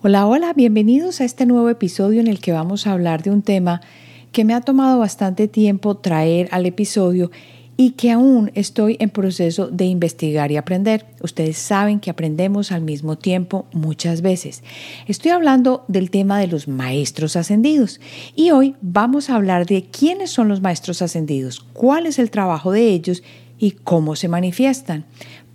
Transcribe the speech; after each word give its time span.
Hola, 0.00 0.28
hola, 0.28 0.52
bienvenidos 0.52 1.20
a 1.20 1.24
este 1.24 1.44
nuevo 1.44 1.68
episodio 1.68 2.20
en 2.20 2.28
el 2.28 2.38
que 2.38 2.52
vamos 2.52 2.86
a 2.86 2.92
hablar 2.92 3.24
de 3.24 3.32
un 3.32 3.42
tema 3.42 3.80
que 4.30 4.44
me 4.44 4.54
ha 4.54 4.60
tomado 4.60 5.00
bastante 5.00 5.48
tiempo 5.48 5.96
traer 5.96 6.48
al 6.52 6.66
episodio 6.66 7.32
y 7.76 7.90
que 7.90 8.12
aún 8.12 8.52
estoy 8.54 8.96
en 9.00 9.10
proceso 9.10 9.66
de 9.66 9.86
investigar 9.86 10.52
y 10.52 10.56
aprender. 10.56 11.06
Ustedes 11.20 11.58
saben 11.58 11.98
que 11.98 12.10
aprendemos 12.10 12.70
al 12.70 12.82
mismo 12.82 13.18
tiempo 13.18 13.66
muchas 13.72 14.22
veces. 14.22 14.62
Estoy 15.08 15.32
hablando 15.32 15.84
del 15.88 16.12
tema 16.12 16.38
de 16.38 16.46
los 16.46 16.68
maestros 16.68 17.34
ascendidos 17.34 18.00
y 18.36 18.52
hoy 18.52 18.76
vamos 18.80 19.30
a 19.30 19.34
hablar 19.34 19.66
de 19.66 19.82
quiénes 19.82 20.30
son 20.30 20.46
los 20.46 20.60
maestros 20.60 21.02
ascendidos, 21.02 21.66
cuál 21.72 22.06
es 22.06 22.20
el 22.20 22.30
trabajo 22.30 22.70
de 22.70 22.88
ellos 22.88 23.24
y 23.58 23.72
cómo 23.72 24.14
se 24.14 24.28
manifiestan, 24.28 25.04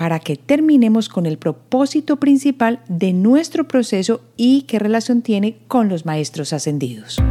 para 0.03 0.19
que 0.19 0.35
terminemos 0.35 1.07
con 1.07 1.25
el 1.25 1.37
propósito 1.37 2.17
principal 2.17 2.81
de 2.89 3.13
nuestro 3.13 3.69
proceso 3.69 4.19
y 4.35 4.63
qué 4.63 4.77
relación 4.77 5.21
tiene 5.21 5.59
con 5.69 5.87
los 5.87 6.05
maestros 6.05 6.51
ascendidos. 6.51 7.23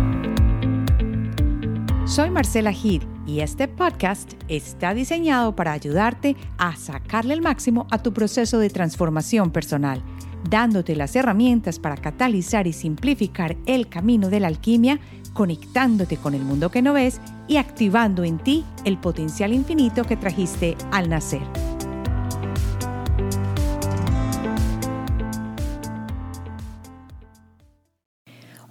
Soy 2.07 2.31
Marcela 2.31 2.73
Gid 2.73 3.03
y 3.27 3.41
este 3.41 3.69
podcast 3.69 4.33
está 4.49 4.95
diseñado 4.95 5.55
para 5.55 5.73
ayudarte 5.73 6.35
a 6.57 6.75
sacarle 6.77 7.35
el 7.35 7.43
máximo 7.43 7.87
a 7.91 8.03
tu 8.03 8.15
proceso 8.15 8.59
de 8.59 8.71
transformación 8.71 9.51
personal, 9.51 10.03
dándote 10.49 10.97
las 10.97 11.15
herramientas 11.15 11.79
para 11.79 11.99
catalizar 11.99 12.67
y 12.67 12.73
simplificar 12.73 13.55
el 13.67 13.91
camino 13.91 14.31
de 14.31 14.41
la 14.41 14.49
alquimia 14.49 14.99
conectándote 15.35 16.17
con 16.17 16.33
el 16.33 16.41
mundo 16.41 16.71
que 16.71 16.81
no 16.81 16.95
ves 16.95 17.21
y 17.49 17.59
activando 17.59 18.25
en 18.25 18.39
ti 18.39 18.65
el 18.87 18.97
potencial 18.97 19.53
infinito 19.53 20.05
que 20.05 20.17
trajiste 20.17 20.75
al 20.91 21.11
nacer. 21.11 21.43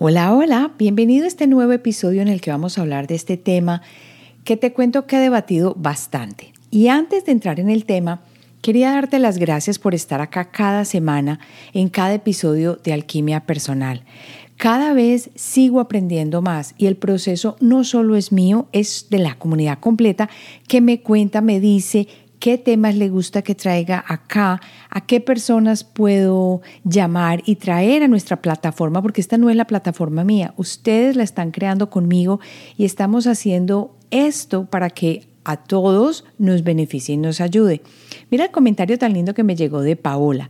Hola, 0.04 0.34
hola, 0.34 0.72
bienvenido 0.80 1.26
a 1.26 1.28
este 1.28 1.46
nuevo 1.46 1.74
episodio 1.74 2.24
en 2.24 2.28
el 2.28 2.42
que 2.42 2.50
vamos 2.50 2.76
a 2.76 2.82
hablar 2.82 3.06
de 3.06 3.14
este 3.14 3.38
tema 3.38 3.84
que 4.44 4.58
te 4.58 4.74
cuento 4.74 5.06
que 5.06 5.18
he 5.18 5.20
debatido 5.20 5.76
bastante. 5.78 6.54
Y 6.72 6.88
antes 6.88 7.26
de 7.26 7.34
entrar 7.34 7.60
en 7.60 7.70
el 7.70 7.86
tema, 7.86 8.24
quería 8.64 8.94
darte 8.94 9.20
las 9.20 9.38
gracias 9.38 9.78
por 9.78 9.94
estar 9.94 10.20
acá 10.20 10.46
cada 10.46 10.86
semana 10.86 11.40
en 11.74 11.88
cada 11.88 12.16
episodio 12.16 12.80
de 12.84 12.94
Alquimia 12.94 13.42
Personal. 13.42 14.04
Cada 14.58 14.94
vez 14.94 15.30
sigo 15.36 15.80
aprendiendo 15.80 16.42
más 16.42 16.74
y 16.80 16.88
el 16.88 16.96
proceso 16.96 17.56
no 17.60 17.84
solo 17.84 18.16
es 18.16 18.32
mío, 18.32 18.68
es 18.72 19.06
de 19.12 19.20
la 19.20 19.36
comunidad 19.36 19.78
completa 19.78 20.32
que 20.68 20.82
me 20.82 21.02
cuenta, 21.02 21.42
me 21.42 21.60
dice 21.60 22.08
qué 22.42 22.58
temas 22.58 22.96
le 22.96 23.08
gusta 23.08 23.44
que 23.44 23.54
traiga 23.54 24.04
acá, 24.08 24.60
a 24.90 25.06
qué 25.06 25.22
personas 25.22 25.84
puedo 25.84 26.62
llamar 26.84 27.44
y 27.46 27.56
traer 27.58 28.02
a 28.02 28.08
nuestra 28.08 28.42
plataforma, 28.42 29.00
porque 29.02 29.22
esta 29.22 29.38
no 29.38 29.52
es 29.52 29.56
la 29.56 29.68
plataforma 29.68 30.24
mía, 30.24 30.54
ustedes 30.58 31.16
la 31.16 31.24
están 31.24 31.52
creando 31.52 31.92
conmigo 31.92 32.40
y 32.78 32.86
estamos 32.86 33.28
haciendo 33.28 33.96
esto 34.10 34.66
para 34.66 34.90
que 34.90 35.28
a 35.44 35.58
todos 35.58 36.26
nos 36.40 36.64
beneficie 36.64 37.14
y 37.14 37.18
nos 37.18 37.42
ayude. 37.42 37.82
Mira 38.32 38.46
el 38.46 38.52
comentario 38.52 38.98
tan 38.98 39.14
lindo 39.14 39.36
que 39.36 39.44
me 39.44 39.56
llegó 39.56 39.82
de 39.82 39.96
Paola. 39.96 40.50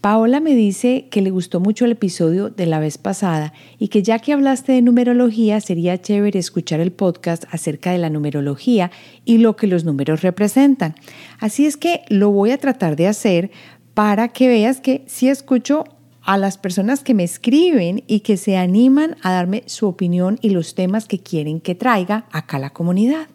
Paola 0.00 0.38
me 0.38 0.54
dice 0.54 1.08
que 1.10 1.22
le 1.22 1.30
gustó 1.30 1.58
mucho 1.58 1.84
el 1.84 1.92
episodio 1.92 2.50
de 2.50 2.66
la 2.66 2.78
vez 2.78 2.98
pasada 2.98 3.52
y 3.80 3.88
que 3.88 4.04
ya 4.04 4.20
que 4.20 4.32
hablaste 4.32 4.72
de 4.72 4.82
numerología 4.82 5.60
sería 5.60 6.00
chévere 6.00 6.38
escuchar 6.38 6.78
el 6.78 6.92
podcast 6.92 7.44
acerca 7.50 7.90
de 7.90 7.98
la 7.98 8.08
numerología 8.08 8.92
y 9.24 9.38
lo 9.38 9.56
que 9.56 9.66
los 9.66 9.84
números 9.84 10.22
representan. 10.22 10.94
Así 11.40 11.66
es 11.66 11.76
que 11.76 12.02
lo 12.08 12.30
voy 12.30 12.52
a 12.52 12.58
tratar 12.58 12.94
de 12.94 13.08
hacer 13.08 13.50
para 13.94 14.28
que 14.28 14.46
veas 14.46 14.80
que 14.80 15.02
sí 15.06 15.28
escucho 15.28 15.84
a 16.22 16.38
las 16.38 16.58
personas 16.58 17.02
que 17.02 17.14
me 17.14 17.24
escriben 17.24 18.04
y 18.06 18.20
que 18.20 18.36
se 18.36 18.56
animan 18.56 19.16
a 19.22 19.32
darme 19.32 19.64
su 19.66 19.88
opinión 19.88 20.38
y 20.42 20.50
los 20.50 20.76
temas 20.76 21.06
que 21.06 21.18
quieren 21.18 21.60
que 21.60 21.74
traiga 21.74 22.26
acá 22.30 22.58
a 22.58 22.60
la 22.60 22.70
comunidad. 22.70 23.26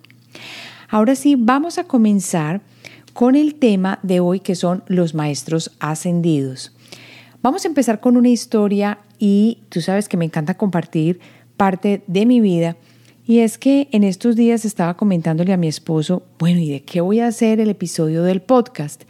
Ahora 0.87 1.15
sí, 1.15 1.35
vamos 1.37 1.77
a 1.77 1.83
comenzar 1.83 2.61
con 3.13 3.35
el 3.35 3.55
tema 3.55 3.99
de 4.03 4.19
hoy 4.19 4.39
que 4.39 4.55
son 4.55 4.83
los 4.87 5.13
maestros 5.13 5.71
ascendidos. 5.79 6.73
Vamos 7.41 7.65
a 7.65 7.67
empezar 7.67 7.99
con 7.99 8.17
una 8.17 8.29
historia 8.29 8.99
y 9.19 9.59
tú 9.69 9.81
sabes 9.81 10.09
que 10.09 10.17
me 10.17 10.25
encanta 10.25 10.57
compartir 10.57 11.19
parte 11.57 12.03
de 12.07 12.25
mi 12.25 12.41
vida. 12.41 12.75
Y 13.25 13.39
es 13.39 13.57
que 13.57 13.87
en 13.91 14.03
estos 14.03 14.35
días 14.35 14.65
estaba 14.65 14.97
comentándole 14.97 15.53
a 15.53 15.57
mi 15.57 15.69
esposo, 15.69 16.23
bueno, 16.39 16.59
¿y 16.59 16.69
de 16.69 16.83
qué 16.83 16.99
voy 16.99 17.21
a 17.21 17.27
hacer 17.27 17.61
el 17.61 17.69
episodio 17.69 18.23
del 18.23 18.41
podcast? 18.41 19.03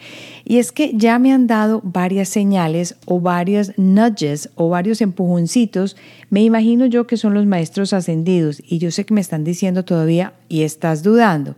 Y 0.45 0.59
es 0.59 0.71
que 0.71 0.91
ya 0.93 1.17
me 1.17 1.33
han 1.33 1.47
dado 1.47 1.81
varias 1.83 2.29
señales 2.29 2.95
o 3.05 3.19
varias 3.19 3.73
nudges 3.77 4.51
o 4.53 4.69
varios 4.69 5.01
empujoncitos. 5.01 5.95
Me 6.29 6.43
imagino 6.43 6.85
yo 6.85 7.07
que 7.07 7.17
son 7.17 7.33
los 7.33 7.47
maestros 7.47 7.91
ascendidos 7.91 8.61
y 8.63 8.77
yo 8.77 8.91
sé 8.91 9.03
que 9.03 9.15
me 9.15 9.21
están 9.21 9.43
diciendo 9.43 9.83
todavía 9.83 10.33
y 10.47 10.61
estás 10.61 11.01
dudando. 11.01 11.55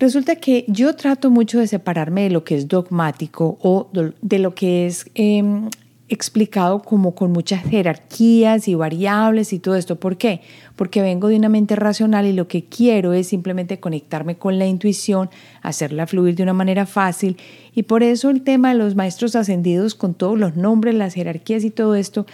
Resulta 0.00 0.36
que 0.36 0.64
yo 0.66 0.96
trato 0.96 1.30
mucho 1.30 1.58
de 1.58 1.66
separarme 1.66 2.22
de 2.22 2.30
lo 2.30 2.42
que 2.42 2.56
es 2.56 2.68
dogmático 2.68 3.58
o 3.60 3.90
de 3.92 4.38
lo 4.38 4.54
que 4.54 4.86
es 4.86 5.04
em, 5.14 5.68
explicado 6.08 6.80
como 6.80 7.14
con 7.14 7.32
muchas 7.32 7.62
jerarquías 7.64 8.66
y 8.66 8.74
variables 8.74 9.52
y 9.52 9.58
todo 9.58 9.76
esto. 9.76 10.00
¿Por 10.00 10.16
qué? 10.16 10.40
Porque 10.74 11.02
vengo 11.02 11.28
de 11.28 11.36
una 11.36 11.50
mente 11.50 11.76
racional 11.76 12.24
y 12.24 12.32
lo 12.32 12.48
que 12.48 12.64
quiero 12.64 13.12
es 13.12 13.26
simplemente 13.26 13.78
conectarme 13.78 14.38
con 14.38 14.58
la 14.58 14.64
intuición, 14.64 15.28
hacerla 15.60 16.06
fluir 16.06 16.34
de 16.34 16.44
una 16.44 16.54
manera 16.54 16.86
fácil. 16.86 17.36
Y 17.74 17.82
por 17.82 18.02
eso 18.02 18.30
el 18.30 18.40
tema 18.40 18.70
de 18.72 18.78
los 18.78 18.96
maestros 18.96 19.36
ascendidos 19.36 19.94
con 19.94 20.14
todos 20.14 20.38
los 20.38 20.56
nombres, 20.56 20.94
las 20.94 21.12
jerarquías 21.12 21.62
y 21.62 21.70
todo 21.70 21.94
esto 21.94 22.24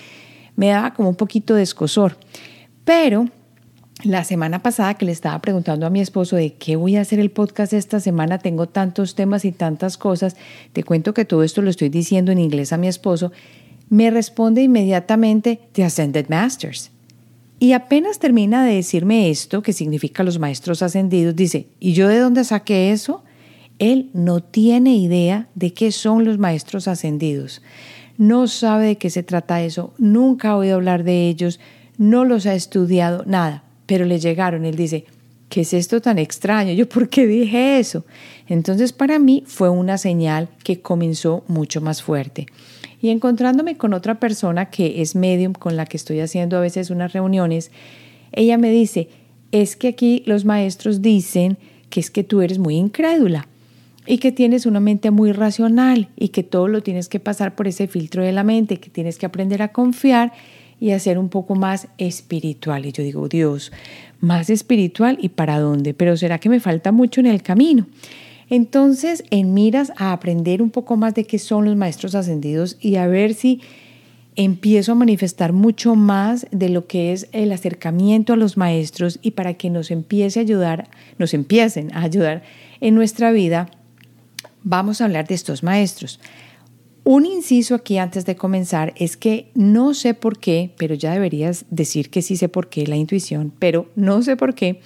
me 0.54 0.68
da 0.68 0.94
como 0.94 1.08
un 1.08 1.16
poquito 1.16 1.56
de 1.56 1.64
escosor. 1.64 2.16
Pero 2.84 3.26
la 4.04 4.24
semana 4.24 4.62
pasada 4.62 4.94
que 4.94 5.06
le 5.06 5.12
estaba 5.12 5.40
preguntando 5.40 5.86
a 5.86 5.90
mi 5.90 6.00
esposo 6.00 6.36
de 6.36 6.54
qué 6.54 6.76
voy 6.76 6.96
a 6.96 7.00
hacer 7.00 7.18
el 7.18 7.30
podcast 7.30 7.72
esta 7.72 7.98
semana, 7.98 8.38
tengo 8.38 8.68
tantos 8.68 9.14
temas 9.14 9.44
y 9.44 9.52
tantas 9.52 9.96
cosas, 9.96 10.36
te 10.72 10.84
cuento 10.84 11.14
que 11.14 11.24
todo 11.24 11.42
esto 11.42 11.62
lo 11.62 11.70
estoy 11.70 11.88
diciendo 11.88 12.30
en 12.30 12.38
inglés 12.38 12.72
a 12.72 12.76
mi 12.76 12.88
esposo, 12.88 13.32
me 13.88 14.10
responde 14.10 14.62
inmediatamente 14.62 15.60
The 15.72 15.84
Ascended 15.84 16.28
Masters. 16.28 16.90
Y 17.58 17.72
apenas 17.72 18.18
termina 18.18 18.66
de 18.66 18.74
decirme 18.74 19.30
esto, 19.30 19.62
que 19.62 19.72
significa 19.72 20.22
los 20.22 20.38
maestros 20.38 20.82
ascendidos, 20.82 21.34
dice, 21.34 21.68
¿y 21.80 21.94
yo 21.94 22.08
de 22.08 22.18
dónde 22.18 22.44
saqué 22.44 22.92
eso? 22.92 23.24
Él 23.78 24.10
no 24.12 24.42
tiene 24.42 24.94
idea 24.96 25.48
de 25.54 25.72
qué 25.72 25.90
son 25.90 26.24
los 26.24 26.36
maestros 26.36 26.86
ascendidos. 26.86 27.62
No 28.18 28.46
sabe 28.46 28.86
de 28.86 28.98
qué 28.98 29.08
se 29.08 29.22
trata 29.22 29.62
eso, 29.62 29.94
nunca 29.96 30.50
ha 30.50 30.56
oído 30.56 30.76
hablar 30.76 31.02
de 31.02 31.28
ellos, 31.28 31.60
no 31.96 32.26
los 32.26 32.44
ha 32.44 32.54
estudiado, 32.54 33.24
nada 33.26 33.65
pero 33.86 34.04
le 34.04 34.18
llegaron. 34.18 34.64
Él 34.64 34.76
dice, 34.76 35.04
¿qué 35.48 35.62
es 35.62 35.72
esto 35.72 36.00
tan 36.00 36.18
extraño? 36.18 36.72
Yo, 36.72 36.88
¿por 36.88 37.08
qué 37.08 37.26
dije 37.26 37.78
eso? 37.78 38.04
Entonces 38.48 38.92
para 38.92 39.18
mí 39.18 39.44
fue 39.46 39.68
una 39.70 39.98
señal 39.98 40.48
que 40.62 40.80
comenzó 40.80 41.44
mucho 41.48 41.80
más 41.80 42.02
fuerte. 42.02 42.46
Y 43.00 43.10
encontrándome 43.10 43.76
con 43.76 43.92
otra 43.92 44.18
persona 44.18 44.70
que 44.70 45.02
es 45.02 45.14
medium, 45.14 45.52
con 45.52 45.76
la 45.76 45.86
que 45.86 45.96
estoy 45.96 46.20
haciendo 46.20 46.56
a 46.56 46.60
veces 46.60 46.90
unas 46.90 47.12
reuniones, 47.12 47.70
ella 48.32 48.58
me 48.58 48.70
dice, 48.70 49.08
es 49.52 49.76
que 49.76 49.88
aquí 49.88 50.22
los 50.26 50.44
maestros 50.44 51.02
dicen 51.02 51.58
que 51.90 52.00
es 52.00 52.10
que 52.10 52.24
tú 52.24 52.40
eres 52.40 52.58
muy 52.58 52.76
incrédula 52.76 53.48
y 54.06 54.18
que 54.18 54.32
tienes 54.32 54.66
una 54.66 54.80
mente 54.80 55.10
muy 55.10 55.32
racional 55.32 56.08
y 56.16 56.28
que 56.28 56.42
todo 56.42 56.68
lo 56.68 56.82
tienes 56.82 57.08
que 57.08 57.20
pasar 57.20 57.54
por 57.54 57.68
ese 57.68 57.86
filtro 57.86 58.22
de 58.22 58.32
la 58.32 58.44
mente, 58.44 58.78
que 58.78 58.90
tienes 58.90 59.18
que 59.18 59.26
aprender 59.26 59.62
a 59.62 59.72
confiar 59.72 60.32
y 60.80 60.90
a 60.90 61.18
un 61.18 61.28
poco 61.28 61.54
más 61.54 61.88
espiritual. 61.98 62.86
Y 62.86 62.92
yo 62.92 63.02
digo, 63.02 63.28
Dios, 63.28 63.72
más 64.20 64.50
espiritual 64.50 65.18
y 65.20 65.30
para 65.30 65.58
dónde, 65.58 65.94
pero 65.94 66.16
¿será 66.16 66.38
que 66.38 66.48
me 66.48 66.60
falta 66.60 66.92
mucho 66.92 67.20
en 67.20 67.26
el 67.26 67.42
camino? 67.42 67.86
Entonces, 68.48 69.24
en 69.30 69.54
miras 69.54 69.92
a 69.96 70.12
aprender 70.12 70.62
un 70.62 70.70
poco 70.70 70.96
más 70.96 71.14
de 71.14 71.24
qué 71.24 71.38
son 71.38 71.64
los 71.64 71.76
maestros 71.76 72.14
ascendidos 72.14 72.76
y 72.80 72.96
a 72.96 73.06
ver 73.06 73.34
si 73.34 73.60
empiezo 74.36 74.92
a 74.92 74.96
manifestar 74.96 75.52
mucho 75.52 75.96
más 75.96 76.46
de 76.50 76.68
lo 76.68 76.86
que 76.86 77.12
es 77.12 77.28
el 77.32 77.50
acercamiento 77.52 78.34
a 78.34 78.36
los 78.36 78.56
maestros 78.56 79.18
y 79.22 79.32
para 79.32 79.54
que 79.54 79.70
nos 79.70 79.90
empiece 79.90 80.38
a 80.38 80.42
ayudar, 80.42 80.88
nos 81.18 81.34
empiecen 81.34 81.92
a 81.94 82.02
ayudar 82.02 82.42
en 82.80 82.94
nuestra 82.94 83.32
vida, 83.32 83.70
vamos 84.62 85.00
a 85.00 85.06
hablar 85.06 85.26
de 85.26 85.34
estos 85.34 85.62
maestros. 85.62 86.20
Un 87.08 87.24
inciso 87.24 87.76
aquí 87.76 87.98
antes 87.98 88.26
de 88.26 88.34
comenzar 88.34 88.92
es 88.96 89.16
que 89.16 89.52
no 89.54 89.94
sé 89.94 90.12
por 90.12 90.40
qué, 90.40 90.74
pero 90.76 90.96
ya 90.96 91.12
deberías 91.12 91.64
decir 91.70 92.10
que 92.10 92.20
sí 92.20 92.36
sé 92.36 92.48
por 92.48 92.68
qué, 92.68 92.84
la 92.84 92.96
intuición, 92.96 93.52
pero 93.60 93.86
no 93.94 94.22
sé 94.22 94.34
por 94.34 94.56
qué. 94.56 94.80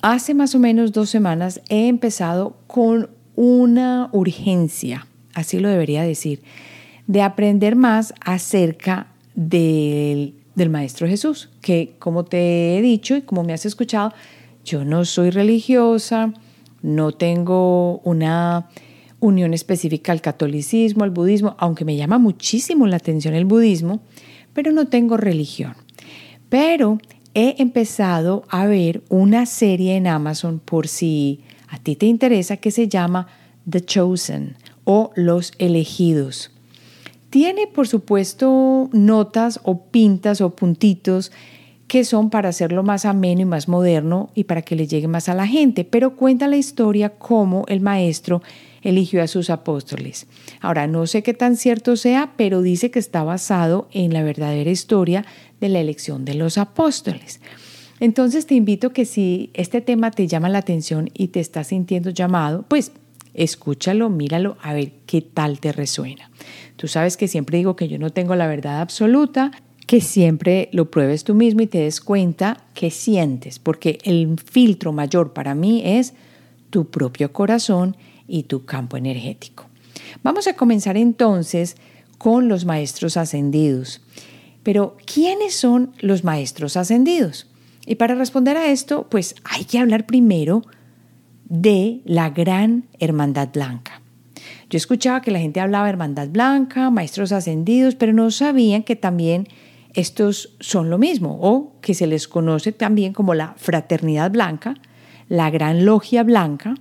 Hace 0.00 0.32
más 0.32 0.54
o 0.54 0.58
menos 0.58 0.92
dos 0.92 1.10
semanas 1.10 1.60
he 1.68 1.86
empezado 1.88 2.56
con 2.66 3.10
una 3.36 4.08
urgencia, 4.12 5.06
así 5.34 5.58
lo 5.58 5.68
debería 5.68 6.02
decir, 6.02 6.40
de 7.06 7.20
aprender 7.20 7.76
más 7.76 8.14
acerca 8.24 9.08
del, 9.34 10.32
del 10.54 10.70
Maestro 10.70 11.06
Jesús, 11.06 11.50
que 11.60 11.94
como 11.98 12.24
te 12.24 12.78
he 12.78 12.80
dicho 12.80 13.16
y 13.16 13.20
como 13.20 13.44
me 13.44 13.52
has 13.52 13.66
escuchado, 13.66 14.14
yo 14.64 14.82
no 14.86 15.04
soy 15.04 15.28
religiosa, 15.28 16.32
no 16.80 17.12
tengo 17.12 17.98
una 17.98 18.70
unión 19.26 19.54
específica 19.54 20.12
al 20.12 20.20
catolicismo, 20.20 21.04
al 21.04 21.10
budismo, 21.10 21.56
aunque 21.58 21.84
me 21.84 21.96
llama 21.96 22.18
muchísimo 22.18 22.86
la 22.86 22.96
atención 22.96 23.34
el 23.34 23.44
budismo, 23.44 24.00
pero 24.52 24.72
no 24.72 24.86
tengo 24.86 25.16
religión. 25.16 25.74
Pero 26.48 26.98
he 27.34 27.56
empezado 27.58 28.44
a 28.48 28.66
ver 28.66 29.02
una 29.08 29.46
serie 29.46 29.96
en 29.96 30.06
Amazon 30.06 30.60
por 30.60 30.88
si 30.88 31.40
a 31.68 31.78
ti 31.78 31.96
te 31.96 32.06
interesa 32.06 32.58
que 32.58 32.70
se 32.70 32.88
llama 32.88 33.26
The 33.68 33.84
Chosen 33.84 34.56
o 34.84 35.10
Los 35.16 35.52
Elegidos. 35.58 36.50
Tiene, 37.30 37.66
por 37.66 37.88
supuesto, 37.88 38.88
notas 38.92 39.58
o 39.64 39.86
pintas 39.86 40.40
o 40.40 40.54
puntitos 40.54 41.32
que 41.88 42.04
son 42.04 42.30
para 42.30 42.48
hacerlo 42.48 42.82
más 42.82 43.04
ameno 43.04 43.40
y 43.40 43.44
más 43.44 43.68
moderno 43.68 44.30
y 44.34 44.44
para 44.44 44.62
que 44.62 44.76
le 44.76 44.86
llegue 44.86 45.08
más 45.08 45.28
a 45.28 45.34
la 45.34 45.46
gente, 45.46 45.84
pero 45.84 46.16
cuenta 46.16 46.48
la 46.48 46.56
historia 46.56 47.10
cómo 47.10 47.64
el 47.68 47.80
maestro 47.80 48.42
eligió 48.84 49.22
a 49.22 49.26
sus 49.26 49.50
apóstoles. 49.50 50.26
Ahora, 50.60 50.86
no 50.86 51.06
sé 51.08 51.22
qué 51.22 51.34
tan 51.34 51.56
cierto 51.56 51.96
sea, 51.96 52.34
pero 52.36 52.62
dice 52.62 52.90
que 52.90 53.00
está 53.00 53.24
basado 53.24 53.88
en 53.90 54.12
la 54.12 54.22
verdadera 54.22 54.70
historia 54.70 55.24
de 55.60 55.70
la 55.70 55.80
elección 55.80 56.24
de 56.24 56.34
los 56.34 56.58
apóstoles. 56.58 57.40
Entonces 57.98 58.46
te 58.46 58.54
invito 58.54 58.92
que 58.92 59.06
si 59.06 59.50
este 59.54 59.80
tema 59.80 60.10
te 60.10 60.26
llama 60.26 60.48
la 60.48 60.58
atención 60.58 61.10
y 61.14 61.28
te 61.28 61.40
estás 61.40 61.68
sintiendo 61.68 62.10
llamado, 62.10 62.64
pues 62.68 62.92
escúchalo, 63.32 64.10
míralo, 64.10 64.56
a 64.62 64.74
ver 64.74 64.92
qué 65.06 65.22
tal 65.22 65.58
te 65.58 65.72
resuena. 65.72 66.30
Tú 66.76 66.86
sabes 66.86 67.16
que 67.16 67.28
siempre 67.28 67.58
digo 67.58 67.76
que 67.76 67.88
yo 67.88 67.98
no 67.98 68.10
tengo 68.10 68.34
la 68.36 68.46
verdad 68.46 68.80
absoluta, 68.80 69.52
que 69.86 70.00
siempre 70.00 70.68
lo 70.72 70.90
pruebes 70.90 71.24
tú 71.24 71.34
mismo 71.34 71.62
y 71.62 71.66
te 71.66 71.78
des 71.78 72.00
cuenta 72.00 72.64
qué 72.74 72.90
sientes, 72.90 73.58
porque 73.58 73.98
el 74.04 74.36
filtro 74.38 74.92
mayor 74.92 75.32
para 75.32 75.54
mí 75.54 75.82
es 75.84 76.14
tu 76.70 76.90
propio 76.90 77.32
corazón 77.32 77.96
y 78.26 78.44
tu 78.44 78.64
campo 78.64 78.96
energético. 78.96 79.66
Vamos 80.22 80.46
a 80.46 80.54
comenzar 80.54 80.96
entonces 80.96 81.76
con 82.18 82.48
los 82.48 82.64
maestros 82.64 83.16
ascendidos. 83.16 84.00
Pero, 84.62 84.96
¿quiénes 85.04 85.54
son 85.54 85.92
los 86.00 86.24
maestros 86.24 86.76
ascendidos? 86.76 87.46
Y 87.86 87.96
para 87.96 88.14
responder 88.14 88.56
a 88.56 88.70
esto, 88.70 89.08
pues 89.10 89.34
hay 89.44 89.64
que 89.64 89.78
hablar 89.78 90.06
primero 90.06 90.62
de 91.44 92.00
la 92.04 92.30
gran 92.30 92.84
hermandad 92.98 93.50
blanca. 93.52 94.00
Yo 94.70 94.78
escuchaba 94.78 95.20
que 95.20 95.30
la 95.30 95.38
gente 95.38 95.60
hablaba 95.60 95.84
de 95.84 95.90
hermandad 95.90 96.28
blanca, 96.28 96.90
maestros 96.90 97.32
ascendidos, 97.32 97.94
pero 97.94 98.12
no 98.12 98.30
sabían 98.30 98.82
que 98.82 98.96
también 98.96 99.46
estos 99.92 100.56
son 100.60 100.90
lo 100.90 100.98
mismo 100.98 101.38
o 101.40 101.72
que 101.80 101.94
se 101.94 102.06
les 102.06 102.26
conoce 102.26 102.72
también 102.72 103.12
como 103.12 103.34
la 103.34 103.54
fraternidad 103.56 104.30
blanca, 104.30 104.74
la 105.28 105.50
gran 105.50 105.84
logia 105.84 106.22
blanca 106.22 106.74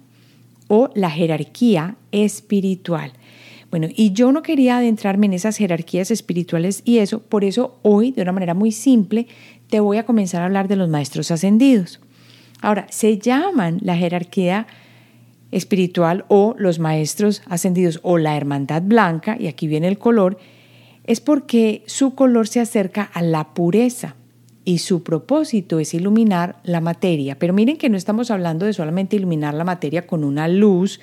o 0.68 0.90
la 0.96 1.10
jerarquía 1.10 1.96
espiritual. 2.12 3.14
Bueno, 3.70 3.88
y 3.94 4.14
yo 4.14 4.32
no 4.32 4.44
quería 4.44 4.78
adentrarme 4.78 5.26
en 5.26 5.34
esas 5.34 5.58
jerarquías 5.58 6.12
espirituales 6.12 6.84
y 6.86 7.00
eso, 7.00 7.22
por 7.22 7.44
eso 7.44 7.80
hoy, 7.82 8.12
de 8.12 8.22
una 8.22 8.32
manera 8.32 8.54
muy 8.54 8.72
simple, 8.72 9.28
te 9.70 9.80
voy 9.80 9.98
a 9.98 10.06
comenzar 10.06 10.42
a 10.42 10.46
hablar 10.46 10.68
de 10.68 10.76
los 10.76 10.90
maestros 10.90 11.32
ascendidos. 11.32 12.00
Ahora, 12.62 12.86
se 12.92 13.18
llaman 13.18 13.80
la 13.82 13.98
jerarquía 13.98 14.68
espiritual 15.52 16.26
o 16.28 16.56
los 16.58 16.80
maestros 16.80 17.42
ascendidos 17.48 18.00
o 18.04 18.18
la 18.18 18.38
hermandad 18.38 18.84
blanca, 18.84 19.38
y 19.40 19.48
aquí 19.48 19.68
viene 19.68 19.88
el 19.88 19.98
color, 19.98 20.38
es 21.06 21.20
porque 21.20 21.84
su 21.88 22.16
color 22.16 22.48
se 22.48 22.60
acerca 22.60 23.04
a 23.04 23.22
la 23.22 23.54
pureza 23.54 24.16
y 24.66 24.80
su 24.80 25.04
propósito 25.04 25.80
es 25.80 25.94
iluminar 25.94 26.60
la 26.64 26.82
materia. 26.82 27.38
Pero 27.38 27.54
miren 27.54 27.78
que 27.78 27.90
no 27.90 27.98
estamos 27.98 28.32
hablando 28.32 28.66
de 28.66 28.74
solamente 28.74 29.16
iluminar 29.16 29.54
la 29.54 29.64
materia 29.64 30.08
con 30.08 30.24
una 30.24 30.48
luz 30.48 31.00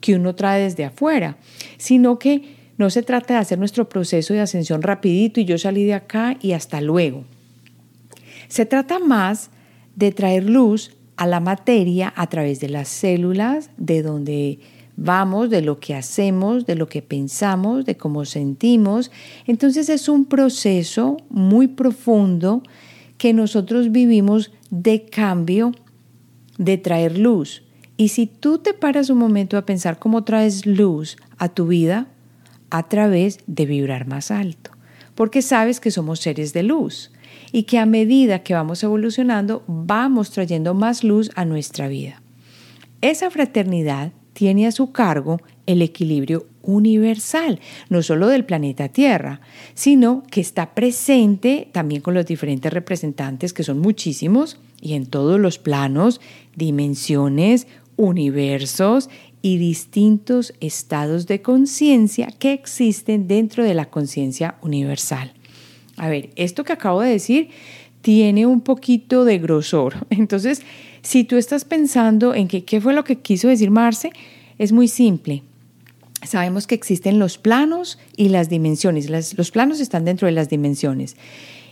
que 0.00 0.14
uno 0.14 0.34
trae 0.34 0.62
desde 0.62 0.84
afuera, 0.84 1.36
sino 1.78 2.18
que 2.18 2.56
no 2.78 2.90
se 2.90 3.02
trata 3.02 3.34
de 3.34 3.40
hacer 3.40 3.58
nuestro 3.58 3.88
proceso 3.88 4.34
de 4.34 4.40
ascensión 4.40 4.82
rapidito 4.82 5.40
y 5.40 5.44
yo 5.44 5.56
salí 5.58 5.84
de 5.84 5.94
acá 5.94 6.36
y 6.40 6.52
hasta 6.52 6.80
luego. 6.80 7.24
Se 8.48 8.66
trata 8.66 8.98
más 8.98 9.50
de 9.94 10.12
traer 10.12 10.48
luz 10.48 10.96
a 11.16 11.26
la 11.26 11.40
materia 11.40 12.12
a 12.16 12.26
través 12.28 12.60
de 12.60 12.68
las 12.68 12.88
células, 12.88 13.70
de 13.78 14.02
donde 14.02 14.58
vamos, 14.96 15.50
de 15.50 15.62
lo 15.62 15.78
que 15.80 15.94
hacemos, 15.94 16.66
de 16.66 16.74
lo 16.74 16.88
que 16.88 17.02
pensamos, 17.02 17.84
de 17.84 17.96
cómo 17.96 18.24
sentimos. 18.24 19.10
Entonces 19.46 19.88
es 19.88 20.08
un 20.08 20.26
proceso 20.26 21.16
muy 21.30 21.68
profundo 21.68 22.62
que 23.18 23.32
nosotros 23.32 23.92
vivimos 23.92 24.52
de 24.70 25.06
cambio, 25.06 25.72
de 26.58 26.78
traer 26.78 27.18
luz. 27.18 27.62
Y 27.96 28.08
si 28.08 28.26
tú 28.26 28.58
te 28.58 28.74
paras 28.74 29.10
un 29.10 29.18
momento 29.18 29.56
a 29.56 29.66
pensar 29.66 29.98
cómo 29.98 30.24
traes 30.24 30.66
luz 30.66 31.16
a 31.38 31.48
tu 31.48 31.66
vida, 31.66 32.08
a 32.70 32.88
través 32.88 33.38
de 33.46 33.64
vibrar 33.64 34.06
más 34.06 34.30
alto, 34.30 34.70
porque 35.14 35.40
sabes 35.40 35.80
que 35.80 35.90
somos 35.90 36.20
seres 36.20 36.52
de 36.52 36.62
luz 36.62 37.12
y 37.52 37.62
que 37.62 37.78
a 37.78 37.86
medida 37.86 38.42
que 38.42 38.54
vamos 38.54 38.82
evolucionando 38.82 39.62
vamos 39.66 40.30
trayendo 40.30 40.74
más 40.74 41.04
luz 41.04 41.30
a 41.36 41.44
nuestra 41.44 41.88
vida. 41.88 42.22
Esa 43.00 43.30
fraternidad 43.30 44.12
tiene 44.32 44.66
a 44.66 44.72
su 44.72 44.92
cargo 44.92 45.40
el 45.64 45.80
equilibrio 45.80 46.46
universal, 46.66 47.60
no 47.88 48.02
solo 48.02 48.28
del 48.28 48.44
planeta 48.44 48.88
Tierra, 48.88 49.40
sino 49.74 50.22
que 50.30 50.40
está 50.40 50.74
presente 50.74 51.68
también 51.72 52.02
con 52.02 52.14
los 52.14 52.26
diferentes 52.26 52.72
representantes, 52.72 53.52
que 53.52 53.64
son 53.64 53.78
muchísimos, 53.78 54.58
y 54.80 54.94
en 54.94 55.06
todos 55.06 55.40
los 55.40 55.58
planos, 55.58 56.20
dimensiones, 56.54 57.66
universos 57.96 59.08
y 59.42 59.58
distintos 59.58 60.52
estados 60.60 61.26
de 61.26 61.40
conciencia 61.40 62.28
que 62.38 62.52
existen 62.52 63.28
dentro 63.28 63.64
de 63.64 63.74
la 63.74 63.86
conciencia 63.86 64.56
universal. 64.60 65.32
A 65.96 66.08
ver, 66.08 66.30
esto 66.36 66.64
que 66.64 66.72
acabo 66.72 67.00
de 67.00 67.10
decir 67.10 67.48
tiene 68.02 68.46
un 68.46 68.60
poquito 68.60 69.24
de 69.24 69.38
grosor. 69.38 69.94
Entonces, 70.10 70.62
si 71.02 71.24
tú 71.24 71.36
estás 71.36 71.64
pensando 71.64 72.34
en 72.34 72.48
que, 72.48 72.64
qué 72.64 72.80
fue 72.80 72.94
lo 72.94 73.04
que 73.04 73.16
quiso 73.16 73.48
decir 73.48 73.70
Marce, 73.70 74.10
es 74.58 74.72
muy 74.72 74.88
simple. 74.88 75.42
Sabemos 76.22 76.66
que 76.66 76.74
existen 76.74 77.18
los 77.18 77.38
planos 77.38 77.98
y 78.16 78.28
las 78.30 78.48
dimensiones. 78.48 79.10
los 79.36 79.50
planos 79.50 79.80
están 79.80 80.04
dentro 80.04 80.26
de 80.26 80.32
las 80.32 80.48
dimensiones. 80.48 81.16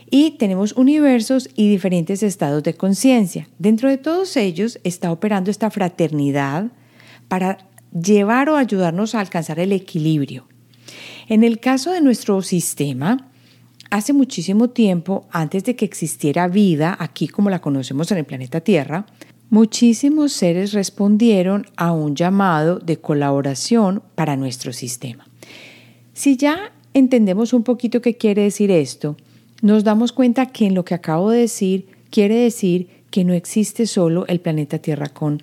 Y 0.09 0.31
tenemos 0.31 0.73
universos 0.73 1.49
y 1.55 1.69
diferentes 1.69 2.21
estados 2.21 2.63
de 2.63 2.75
conciencia. 2.75 3.47
Dentro 3.57 3.89
de 3.89 3.97
todos 3.97 4.37
ellos 4.37 4.79
está 4.83 5.11
operando 5.11 5.49
esta 5.49 5.71
fraternidad 5.71 6.71
para 7.27 7.57
llevar 7.91 8.49
o 8.49 8.57
ayudarnos 8.57 9.15
a 9.15 9.19
alcanzar 9.19 9.59
el 9.59 9.71
equilibrio. 9.71 10.47
En 11.27 11.43
el 11.43 11.59
caso 11.59 11.91
de 11.91 12.01
nuestro 12.01 12.41
sistema, 12.43 13.31
hace 13.89 14.13
muchísimo 14.13 14.69
tiempo, 14.69 15.27
antes 15.31 15.63
de 15.63 15.75
que 15.75 15.85
existiera 15.85 16.47
vida 16.47 16.95
aquí 16.99 17.27
como 17.27 17.49
la 17.49 17.61
conocemos 17.61 18.11
en 18.11 18.19
el 18.19 18.25
planeta 18.25 18.61
Tierra, 18.61 19.07
muchísimos 19.49 20.33
seres 20.33 20.73
respondieron 20.73 21.65
a 21.75 21.91
un 21.91 22.15
llamado 22.15 22.79
de 22.79 22.97
colaboración 22.97 24.01
para 24.15 24.35
nuestro 24.35 24.73
sistema. 24.73 25.27
Si 26.13 26.37
ya 26.37 26.71
entendemos 26.93 27.53
un 27.53 27.63
poquito 27.63 28.01
qué 28.01 28.15
quiere 28.15 28.43
decir 28.43 28.71
esto, 28.71 29.17
nos 29.61 29.83
damos 29.83 30.11
cuenta 30.11 30.47
que 30.47 30.65
en 30.65 30.75
lo 30.75 30.85
que 30.85 30.95
acabo 30.95 31.31
de 31.31 31.39
decir 31.39 31.87
quiere 32.09 32.35
decir 32.35 32.89
que 33.09 33.23
no 33.23 33.33
existe 33.33 33.87
solo 33.87 34.25
el 34.27 34.39
planeta 34.39 34.79
Tierra 34.79 35.07
con 35.07 35.41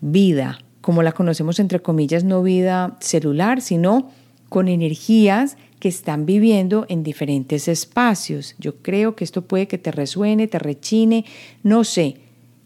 vida, 0.00 0.58
como 0.80 1.02
la 1.02 1.12
conocemos 1.12 1.58
entre 1.60 1.80
comillas, 1.80 2.24
no 2.24 2.42
vida 2.42 2.96
celular, 3.00 3.60
sino 3.60 4.10
con 4.48 4.68
energías 4.68 5.56
que 5.78 5.88
están 5.88 6.26
viviendo 6.26 6.86
en 6.88 7.02
diferentes 7.02 7.68
espacios. 7.68 8.54
Yo 8.58 8.76
creo 8.76 9.16
que 9.16 9.24
esto 9.24 9.42
puede 9.42 9.66
que 9.66 9.78
te 9.78 9.90
resuene, 9.90 10.46
te 10.46 10.58
rechine, 10.58 11.24
no 11.62 11.84
sé, 11.84 12.16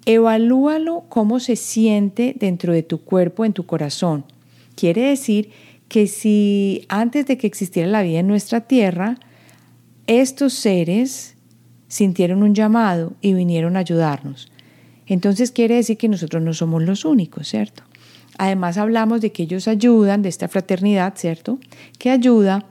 Evalúalo 0.06 1.04
cómo 1.08 1.40
se 1.40 1.56
siente 1.56 2.34
dentro 2.38 2.72
de 2.72 2.82
tu 2.82 2.98
cuerpo, 3.02 3.44
en 3.44 3.52
tu 3.52 3.66
corazón. 3.66 4.24
Quiere 4.76 5.02
decir 5.02 5.50
que 5.88 6.06
si 6.06 6.84
antes 6.88 7.26
de 7.26 7.36
que 7.36 7.46
existiera 7.46 7.88
la 7.88 8.02
vida 8.02 8.20
en 8.20 8.28
nuestra 8.28 8.62
tierra, 8.62 9.18
estos 10.06 10.52
seres 10.52 11.34
sintieron 11.88 12.42
un 12.42 12.54
llamado 12.54 13.14
y 13.20 13.34
vinieron 13.34 13.76
a 13.76 13.80
ayudarnos. 13.80 14.50
Entonces 15.06 15.50
quiere 15.50 15.76
decir 15.76 15.96
que 15.96 16.08
nosotros 16.08 16.42
no 16.42 16.52
somos 16.54 16.82
los 16.82 17.04
únicos, 17.04 17.48
¿cierto? 17.48 17.82
Además 18.38 18.76
hablamos 18.76 19.20
de 19.20 19.32
que 19.32 19.44
ellos 19.44 19.66
ayudan, 19.66 20.22
de 20.22 20.28
esta 20.28 20.48
fraternidad, 20.48 21.14
¿cierto? 21.16 21.58
Que 21.98 22.10
ayuda 22.10 22.66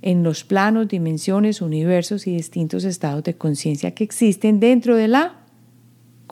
en 0.00 0.22
los 0.22 0.42
planos, 0.42 0.88
dimensiones, 0.88 1.60
universos 1.60 2.26
y 2.26 2.34
distintos 2.34 2.84
estados 2.84 3.22
de 3.24 3.34
conciencia 3.34 3.92
que 3.92 4.04
existen 4.04 4.58
dentro 4.58 4.96
de 4.96 5.08
la 5.08 5.41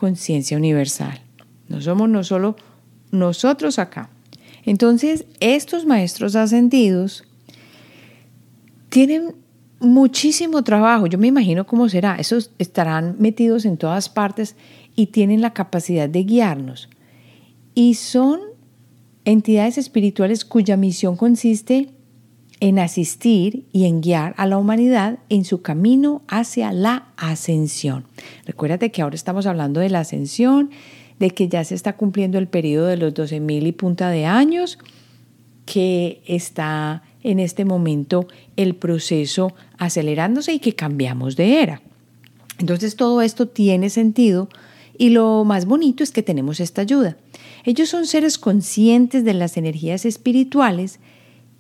conciencia 0.00 0.56
universal. 0.56 1.20
No 1.68 1.80
somos 1.82 2.08
no 2.08 2.24
solo 2.24 2.56
nosotros 3.12 3.78
acá. 3.78 4.08
Entonces, 4.64 5.26
estos 5.40 5.84
maestros 5.84 6.34
ascendidos 6.36 7.24
tienen 8.88 9.34
muchísimo 9.78 10.64
trabajo. 10.64 11.06
Yo 11.06 11.18
me 11.18 11.28
imagino 11.28 11.66
cómo 11.66 11.88
será. 11.88 12.16
Esos 12.16 12.50
estarán 12.58 13.16
metidos 13.18 13.66
en 13.66 13.76
todas 13.76 14.08
partes 14.08 14.56
y 14.96 15.08
tienen 15.08 15.42
la 15.42 15.52
capacidad 15.52 16.08
de 16.08 16.24
guiarnos. 16.24 16.88
Y 17.74 17.94
son 17.94 18.40
entidades 19.26 19.76
espirituales 19.76 20.46
cuya 20.46 20.78
misión 20.78 21.16
consiste 21.16 21.90
en 22.60 22.78
asistir 22.78 23.64
y 23.72 23.86
en 23.86 24.02
guiar 24.02 24.34
a 24.36 24.46
la 24.46 24.58
humanidad 24.58 25.18
en 25.30 25.44
su 25.44 25.62
camino 25.62 26.22
hacia 26.28 26.72
la 26.72 27.08
ascensión. 27.16 28.04
Recuérdate 28.46 28.90
que 28.90 29.02
ahora 29.02 29.16
estamos 29.16 29.46
hablando 29.46 29.80
de 29.80 29.88
la 29.88 30.00
ascensión, 30.00 30.70
de 31.18 31.30
que 31.30 31.48
ya 31.48 31.64
se 31.64 31.74
está 31.74 31.96
cumpliendo 31.96 32.38
el 32.38 32.48
periodo 32.48 32.86
de 32.86 32.96
los 32.96 33.14
12 33.14 33.40
mil 33.40 33.66
y 33.66 33.72
punta 33.72 34.10
de 34.10 34.26
años, 34.26 34.78
que 35.64 36.22
está 36.26 37.02
en 37.22 37.38
este 37.38 37.64
momento 37.64 38.26
el 38.56 38.74
proceso 38.74 39.54
acelerándose 39.78 40.52
y 40.52 40.58
que 40.58 40.74
cambiamos 40.74 41.36
de 41.36 41.62
era. 41.62 41.82
Entonces 42.58 42.96
todo 42.96 43.22
esto 43.22 43.48
tiene 43.48 43.88
sentido 43.88 44.48
y 44.98 45.10
lo 45.10 45.44
más 45.44 45.64
bonito 45.64 46.04
es 46.04 46.10
que 46.10 46.22
tenemos 46.22 46.60
esta 46.60 46.82
ayuda. 46.82 47.16
Ellos 47.64 47.88
son 47.88 48.06
seres 48.06 48.36
conscientes 48.36 49.24
de 49.24 49.32
las 49.32 49.56
energías 49.56 50.04
espirituales 50.04 50.98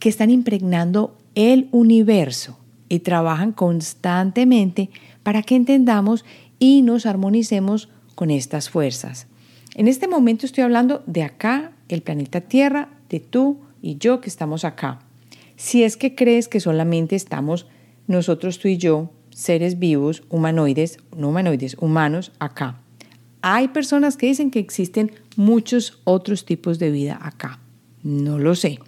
que 0.00 0.08
están 0.08 0.30
impregnando 0.30 1.16
el 1.36 1.68
universo 1.70 2.58
y 2.88 2.98
trabajan 3.00 3.52
constantemente 3.52 4.90
para 5.22 5.42
que 5.42 5.54
entendamos 5.54 6.24
y 6.58 6.82
nos 6.82 7.06
armonicemos 7.06 7.88
con 8.16 8.30
estas 8.30 8.68
fuerzas. 8.68 9.28
En 9.76 9.86
este 9.86 10.08
momento 10.08 10.46
estoy 10.46 10.64
hablando 10.64 11.04
de 11.06 11.22
acá, 11.22 11.72
el 11.88 12.02
planeta 12.02 12.40
Tierra, 12.40 12.88
de 13.08 13.20
tú 13.20 13.58
y 13.80 13.96
yo 13.98 14.20
que 14.20 14.28
estamos 14.28 14.64
acá. 14.64 14.98
Si 15.56 15.84
es 15.84 15.96
que 15.96 16.14
crees 16.14 16.48
que 16.48 16.58
solamente 16.58 17.14
estamos 17.14 17.66
nosotros, 18.08 18.58
tú 18.58 18.68
y 18.68 18.76
yo, 18.76 19.10
seres 19.30 19.78
vivos, 19.78 20.24
humanoides, 20.28 20.98
no 21.16 21.28
humanoides, 21.28 21.76
humanos, 21.78 22.32
acá. 22.40 22.80
Hay 23.42 23.68
personas 23.68 24.16
que 24.16 24.26
dicen 24.26 24.50
que 24.50 24.58
existen 24.58 25.12
muchos 25.36 26.00
otros 26.04 26.44
tipos 26.44 26.78
de 26.78 26.90
vida 26.90 27.18
acá. 27.22 27.60
No 28.02 28.38
lo 28.38 28.54
sé. 28.54 28.80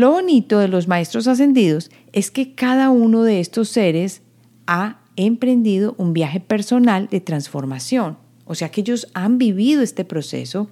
Lo 0.00 0.12
bonito 0.12 0.58
de 0.60 0.68
los 0.68 0.88
maestros 0.88 1.28
ascendidos 1.28 1.90
es 2.14 2.30
que 2.30 2.54
cada 2.54 2.88
uno 2.88 3.22
de 3.22 3.38
estos 3.38 3.68
seres 3.68 4.22
ha 4.66 5.02
emprendido 5.14 5.94
un 5.98 6.14
viaje 6.14 6.40
personal 6.40 7.08
de 7.10 7.20
transformación. 7.20 8.16
O 8.46 8.54
sea 8.54 8.70
que 8.70 8.80
ellos 8.80 9.08
han 9.12 9.36
vivido 9.36 9.82
este 9.82 10.06
proceso 10.06 10.70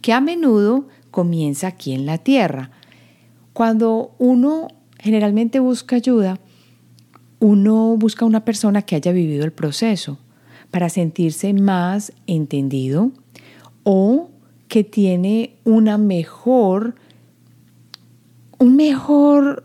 que 0.00 0.14
a 0.14 0.22
menudo 0.22 0.88
comienza 1.10 1.66
aquí 1.66 1.92
en 1.92 2.06
la 2.06 2.16
tierra. 2.16 2.70
Cuando 3.52 4.14
uno 4.18 4.68
generalmente 4.98 5.60
busca 5.60 5.96
ayuda, 5.96 6.40
uno 7.40 7.98
busca 7.98 8.24
una 8.24 8.46
persona 8.46 8.80
que 8.80 8.96
haya 8.96 9.12
vivido 9.12 9.44
el 9.44 9.52
proceso 9.52 10.16
para 10.70 10.88
sentirse 10.88 11.52
más 11.52 12.14
entendido 12.26 13.12
o 13.82 14.30
que 14.68 14.84
tiene 14.84 15.56
una 15.64 15.98
mejor 15.98 16.94
un 18.58 18.76
mejor 18.76 19.64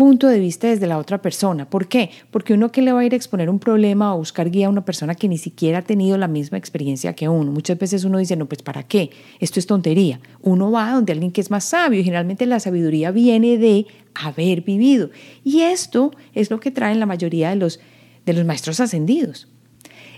punto 0.00 0.28
de 0.28 0.40
vista 0.40 0.66
desde 0.66 0.86
la 0.86 0.96
otra 0.96 1.20
persona. 1.20 1.68
¿Por 1.68 1.86
qué? 1.86 2.08
Porque 2.30 2.54
uno 2.54 2.72
que 2.72 2.80
le 2.80 2.90
va 2.90 3.00
a 3.00 3.04
ir 3.04 3.12
a 3.12 3.16
exponer 3.16 3.50
un 3.50 3.58
problema 3.58 4.14
o 4.14 4.18
buscar 4.18 4.50
guía 4.50 4.66
a 4.66 4.70
una 4.70 4.82
persona 4.82 5.14
que 5.14 5.28
ni 5.28 5.36
siquiera 5.36 5.80
ha 5.80 5.82
tenido 5.82 6.16
la 6.16 6.26
misma 6.26 6.56
experiencia 6.56 7.12
que 7.14 7.28
uno. 7.28 7.52
Muchas 7.52 7.78
veces 7.78 8.04
uno 8.04 8.16
dice, 8.16 8.34
no, 8.34 8.46
pues 8.46 8.62
¿para 8.62 8.82
qué? 8.82 9.10
Esto 9.40 9.60
es 9.60 9.66
tontería. 9.66 10.20
Uno 10.40 10.70
va 10.70 10.92
donde 10.92 11.12
alguien 11.12 11.32
que 11.32 11.42
es 11.42 11.50
más 11.50 11.64
sabio 11.64 12.00
y 12.00 12.04
generalmente 12.04 12.46
la 12.46 12.60
sabiduría 12.60 13.10
viene 13.10 13.58
de 13.58 13.86
haber 14.14 14.62
vivido. 14.62 15.10
Y 15.44 15.60
esto 15.60 16.12
es 16.32 16.50
lo 16.50 16.60
que 16.60 16.70
traen 16.70 16.98
la 16.98 17.04
mayoría 17.04 17.50
de 17.50 17.56
los, 17.56 17.78
de 18.24 18.32
los 18.32 18.46
maestros 18.46 18.80
ascendidos. 18.80 19.48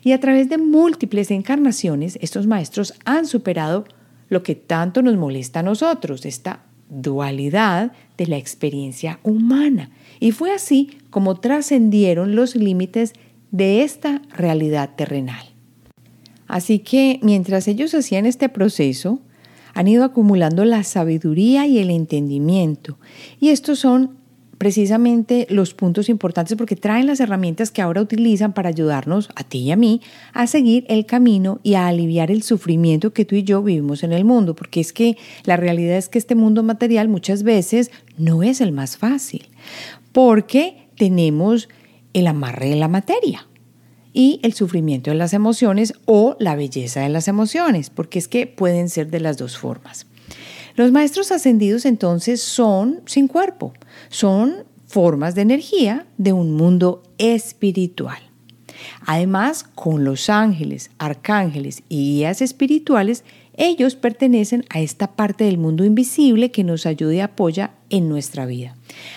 Y 0.04 0.12
a 0.12 0.21
través 0.21 0.49
de 0.49 0.59
múltiples 0.59 1.33
encarnaciones, 1.33 2.19
estos 2.21 2.47
maestros 2.47 2.95
han 3.04 3.26
superado 3.26 3.85
lo 4.28 4.45
que 4.45 4.54
tanto 4.54 5.02
nos 5.02 5.16
molesta 5.16 5.59
a 5.59 5.64
nosotros, 5.64 6.25
esta 6.25 6.66
dualidad 6.92 7.92
de 8.16 8.26
la 8.26 8.37
experiencia 8.37 9.18
humana. 9.22 9.90
Y 10.20 10.32
fue 10.32 10.52
así 10.52 10.99
como 11.11 11.40
trascendieron 11.40 12.37
los 12.37 12.54
límites 12.54 13.14
de 13.50 13.82
esta 13.82 14.22
realidad 14.30 14.90
terrenal. 14.96 15.44
Así 16.46 16.80
que 16.80 17.18
mientras 17.22 17.66
ellos 17.66 17.94
hacían 17.94 18.26
este 18.26 18.49
proceso, 18.49 19.20
han 19.75 19.88
ido 19.88 20.04
acumulando 20.04 20.64
la 20.66 20.84
sabiduría 20.84 21.66
y 21.66 21.78
el 21.78 21.90
entendimiento. 21.90 22.99
Y 23.40 23.49
estos 23.49 23.78
son 23.78 24.18
precisamente 24.62 25.49
los 25.50 25.75
puntos 25.75 26.09
importantes 26.09 26.57
porque 26.57 26.76
traen 26.76 27.09
las 27.09 27.19
herramientas 27.19 27.73
que 27.73 27.83
ahora 27.83 28.00
utilizan 28.00 28.52
para 28.52 28.69
ayudarnos 28.69 29.28
a 29.35 29.42
ti 29.42 29.59
y 29.59 29.73
a 29.73 29.76
mí 29.76 30.00
a 30.35 30.47
seguir 30.47 30.85
el 30.88 31.04
camino 31.04 31.59
y 31.64 31.75
a 31.75 31.88
aliviar 31.88 32.31
el 32.31 32.45
sufrimiento 32.45 33.12
que 33.12 33.25
tú 33.25 33.35
y 33.35 33.42
yo 33.42 33.61
vivimos 33.61 34.04
en 34.04 34.12
el 34.12 34.25
mundo, 34.25 34.54
porque 34.54 34.78
es 34.78 34.92
que 34.92 35.16
la 35.42 35.57
realidad 35.57 35.97
es 35.97 36.09
que 36.09 36.16
este 36.16 36.37
mundo 36.37 36.62
material 36.62 37.09
muchas 37.09 37.42
veces 37.42 37.90
no 38.19 38.45
es 38.45 38.61
el 38.61 38.71
más 38.71 38.97
fácil, 38.99 39.49
porque 40.12 40.87
tenemos 40.97 41.69
el 42.12 42.28
amarre 42.28 42.69
de 42.69 42.76
la 42.76 42.87
materia 42.87 43.49
y 44.12 44.38
el 44.45 44.52
sufrimiento 44.52 45.11
de 45.11 45.16
las 45.16 45.33
emociones 45.33 45.92
o 46.04 46.37
la 46.38 46.54
belleza 46.54 47.00
de 47.00 47.09
las 47.09 47.26
emociones, 47.26 47.90
porque 47.90 48.21
es 48.21 48.28
que 48.28 48.47
pueden 48.47 48.88
ser 48.88 49.11
de 49.11 49.19
las 49.19 49.38
dos 49.38 49.59
formas. 49.59 50.07
Los 50.75 50.93
maestros 50.93 51.33
ascendidos 51.33 51.85
entonces 51.85 52.43
son 52.43 53.00
sin 53.07 53.29
cuerpo, 53.29 53.73
son 54.09 54.64
formas 54.87 55.35
de 55.35 55.43
energía 55.43 56.07
de 56.19 56.33
un 56.33 56.52
mundo 56.52 57.02
espiritual. 57.19 58.19
Además, 59.07 59.64
con 59.64 60.05
los 60.05 60.29
ángeles, 60.29 60.91
arcángeles 60.99 61.83
y 61.88 62.17
guías 62.17 62.43
espirituales, 62.43 63.25
ellos 63.55 63.97
pertenecen 63.97 64.64
a 64.71 64.81
esta 64.81 65.12
parte 65.12 65.45
del 65.45 65.59
mundo 65.59 65.85
invisible 65.85 66.50
que 66.50 66.64
nos 66.64 66.87
ayuda 66.87 67.14
y 67.14 67.21
apoya 67.21 67.73
en 67.91 68.09
nuestra 68.09 68.47
vida. 68.47 68.76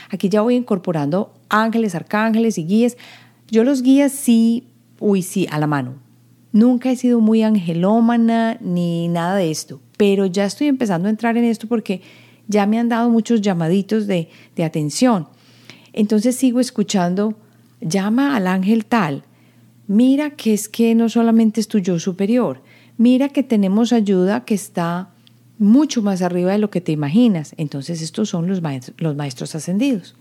Aquí 0.09 0.29
ya 0.29 0.41
voy 0.41 0.55
incorporando 0.55 1.33
ángeles, 1.49 1.95
arcángeles 1.95 2.57
y 2.57 2.65
guías. 2.65 2.97
Yo 3.49 3.63
los 3.63 3.81
guías 3.81 4.11
sí, 4.11 4.67
uy, 4.99 5.21
sí, 5.21 5.47
a 5.49 5.59
la 5.59 5.67
mano. 5.67 5.95
Nunca 6.51 6.91
he 6.91 6.95
sido 6.95 7.19
muy 7.19 7.43
angelómana 7.43 8.57
ni 8.61 9.07
nada 9.07 9.35
de 9.35 9.51
esto, 9.51 9.81
pero 9.97 10.25
ya 10.25 10.45
estoy 10.45 10.67
empezando 10.67 11.07
a 11.07 11.11
entrar 11.11 11.37
en 11.37 11.43
esto 11.45 11.67
porque 11.67 12.01
ya 12.47 12.65
me 12.65 12.79
han 12.79 12.89
dado 12.89 13.09
muchos 13.09 13.41
llamaditos 13.41 14.07
de, 14.07 14.29
de 14.55 14.63
atención. 14.63 15.27
Entonces 15.93 16.35
sigo 16.35 16.59
escuchando, 16.59 17.35
llama 17.81 18.35
al 18.35 18.47
ángel 18.47 18.85
tal, 18.85 19.23
mira 19.87 20.31
que 20.31 20.53
es 20.53 20.67
que 20.69 20.95
no 20.95 21.09
solamente 21.09 21.61
es 21.61 21.67
tu 21.67 21.79
yo 21.79 21.99
superior, 21.99 22.61
mira 22.97 23.29
que 23.29 23.43
tenemos 23.43 23.93
ayuda 23.93 24.45
que 24.45 24.55
está 24.55 25.09
mucho 25.57 26.01
más 26.01 26.21
arriba 26.21 26.51
de 26.51 26.57
lo 26.57 26.69
que 26.69 26.81
te 26.81 26.91
imaginas. 26.91 27.53
Entonces 27.57 28.01
estos 28.01 28.29
son 28.29 28.47
los 28.47 28.61
maestros, 28.61 28.95
los 28.99 29.15
maestros 29.15 29.55
ascendidos. 29.55 30.15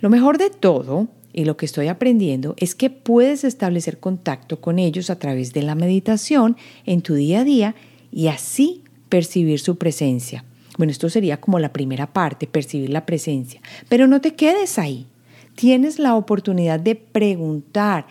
Lo 0.00 0.10
mejor 0.10 0.38
de 0.38 0.50
todo 0.50 1.08
y 1.32 1.44
lo 1.44 1.56
que 1.56 1.66
estoy 1.66 1.88
aprendiendo 1.88 2.54
es 2.58 2.74
que 2.74 2.90
puedes 2.90 3.44
establecer 3.44 3.98
contacto 3.98 4.60
con 4.60 4.78
ellos 4.78 5.10
a 5.10 5.18
través 5.18 5.52
de 5.52 5.62
la 5.62 5.74
meditación 5.74 6.56
en 6.86 7.02
tu 7.02 7.14
día 7.14 7.40
a 7.40 7.44
día 7.44 7.74
y 8.12 8.28
así 8.28 8.83
percibir 9.14 9.60
su 9.60 9.76
presencia. 9.76 10.44
Bueno, 10.76 10.90
esto 10.90 11.08
sería 11.08 11.40
como 11.40 11.60
la 11.60 11.72
primera 11.72 12.12
parte, 12.12 12.48
percibir 12.48 12.90
la 12.90 13.06
presencia. 13.06 13.60
Pero 13.88 14.08
no 14.08 14.20
te 14.20 14.34
quedes 14.34 14.76
ahí. 14.76 15.06
Tienes 15.54 16.00
la 16.00 16.16
oportunidad 16.16 16.80
de 16.80 16.96
preguntar 16.96 18.08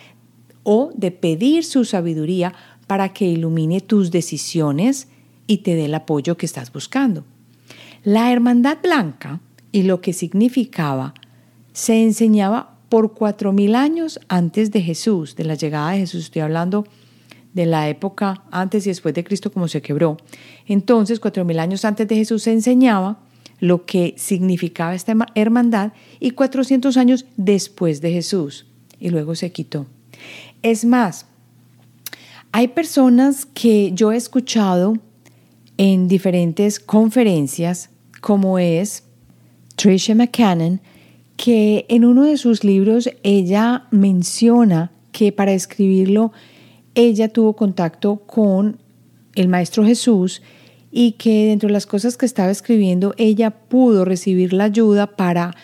o 0.64 0.94
de 0.96 1.12
pedir 1.12 1.66
su 1.66 1.84
sabiduría 1.84 2.54
para 2.88 3.10
que 3.10 3.26
ilumine 3.26 3.82
tus 3.82 4.12
decisiones 4.12 5.10
y 5.46 5.58
te 5.58 5.76
dé 5.76 5.86
el 5.86 5.96
apoyo 5.96 6.38
que 6.38 6.46
estás 6.46 6.72
buscando. 6.72 7.26
La 8.06 8.32
hermandad 8.32 8.78
blanca 8.82 9.42
y 9.74 9.84
lo 9.84 10.00
que 10.00 10.14
significaba 10.14 11.16
se 11.74 12.02
enseñaba 12.02 12.78
por 12.88 13.14
cuatro 13.14 13.52
mil 13.52 13.76
años 13.76 14.22
antes 14.30 14.72
de 14.72 14.82
Jesús, 14.82 15.36
de 15.36 15.44
la 15.44 15.56
llegada 15.56 15.92
de 15.92 15.98
Jesús. 15.98 16.24
Estoy 16.24 16.44
hablando 16.44 16.86
de 17.54 17.66
la 17.66 17.90
época 17.90 18.44
antes 18.52 18.86
y 18.86 18.90
después 18.90 19.14
de 19.14 19.24
Cristo 19.24 19.52
como 19.52 19.68
se 19.68 19.82
quebró. 19.82 20.18
Entonces, 20.68 21.20
cuatro 21.20 21.46
mil 21.46 21.60
años 21.60 21.86
antes 21.86 22.08
de 22.08 22.16
Jesús 22.16 22.44
se 22.44 22.52
enseñaba 22.52 23.20
lo 23.60 23.86
que 23.86 24.14
significaba 24.18 24.94
esta 24.96 25.16
hermandad 25.36 25.94
y 26.20 26.32
400 26.32 26.98
años 26.98 27.26
después 27.38 28.02
de 28.02 28.12
Jesús 28.12 28.66
y 29.00 29.10
luego 29.10 29.36
se 29.36 29.52
quitó. 29.52 29.86
Es 30.62 30.86
más, 30.86 31.28
hay 32.52 32.70
personas 32.70 33.46
que 33.46 33.92
yo 33.94 34.12
he 34.12 34.18
escuchado 34.18 34.98
en 35.78 36.08
diferentes 36.08 36.80
conferencias, 36.80 37.90
como 38.22 38.60
es 38.60 39.04
Tricia 39.76 40.16
McCannon, 40.16 40.82
que 41.36 41.86
en 41.90 42.06
uno 42.06 42.24
de 42.24 42.38
sus 42.38 42.64
libros 42.64 43.10
ella 43.24 43.88
menciona 43.92 44.92
que 45.12 45.32
para 45.32 45.54
escribirlo 45.54 46.32
ella 46.96 47.30
tuvo 47.30 47.54
contacto 47.54 48.18
con 48.18 48.80
el 49.36 49.48
Maestro 49.48 49.86
Jesús 49.86 50.42
y 50.92 51.14
que 51.14 51.48
dentro 51.48 51.68
de 51.68 51.74
las 51.74 51.88
cosas 51.88 52.18
que 52.18 52.26
estaba 52.26 52.52
escribiendo, 52.52 53.16
ella 53.18 53.52
pudo 53.52 54.06
recibir 54.06 54.54
la 54.54 54.66
ayuda 54.66 55.08
para 55.08 55.56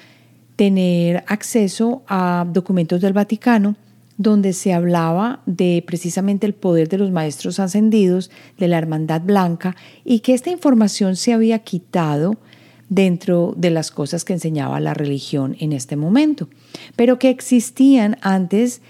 tener 0.55 1.23
acceso 1.27 2.01
a 2.07 2.45
documentos 2.51 2.99
del 3.01 3.13
Vaticano 3.13 3.75
donde 4.19 4.51
se 4.51 4.73
hablaba 4.73 5.41
de 5.45 5.81
precisamente 5.87 6.45
el 6.45 6.53
poder 6.53 6.89
de 6.89 6.97
los 6.97 7.09
maestros 7.09 7.57
ascendidos, 7.57 8.29
de 8.57 8.67
la 8.67 8.77
hermandad 8.77 9.21
blanca, 9.21 9.77
y 10.03 10.19
que 10.19 10.33
esta 10.33 10.49
información 10.49 11.15
se 11.15 11.31
había 11.31 11.59
quitado 11.59 12.35
dentro 12.89 13.53
de 13.55 13.69
las 13.69 13.91
cosas 13.91 14.25
que 14.25 14.33
enseñaba 14.33 14.81
la 14.81 14.93
religión 14.93 15.55
en 15.61 15.71
este 15.71 15.95
momento, 15.95 16.49
pero 16.97 17.17
que 17.17 17.29
existían 17.29 18.17
antes 18.19 18.81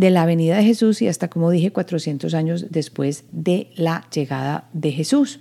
de 0.00 0.08
la 0.10 0.24
venida 0.24 0.56
de 0.56 0.64
Jesús 0.64 1.02
y 1.02 1.08
hasta, 1.08 1.28
como 1.28 1.50
dije, 1.50 1.72
400 1.72 2.32
años 2.32 2.66
después 2.70 3.24
de 3.32 3.70
la 3.76 4.06
llegada 4.10 4.66
de 4.72 4.92
Jesús. 4.92 5.40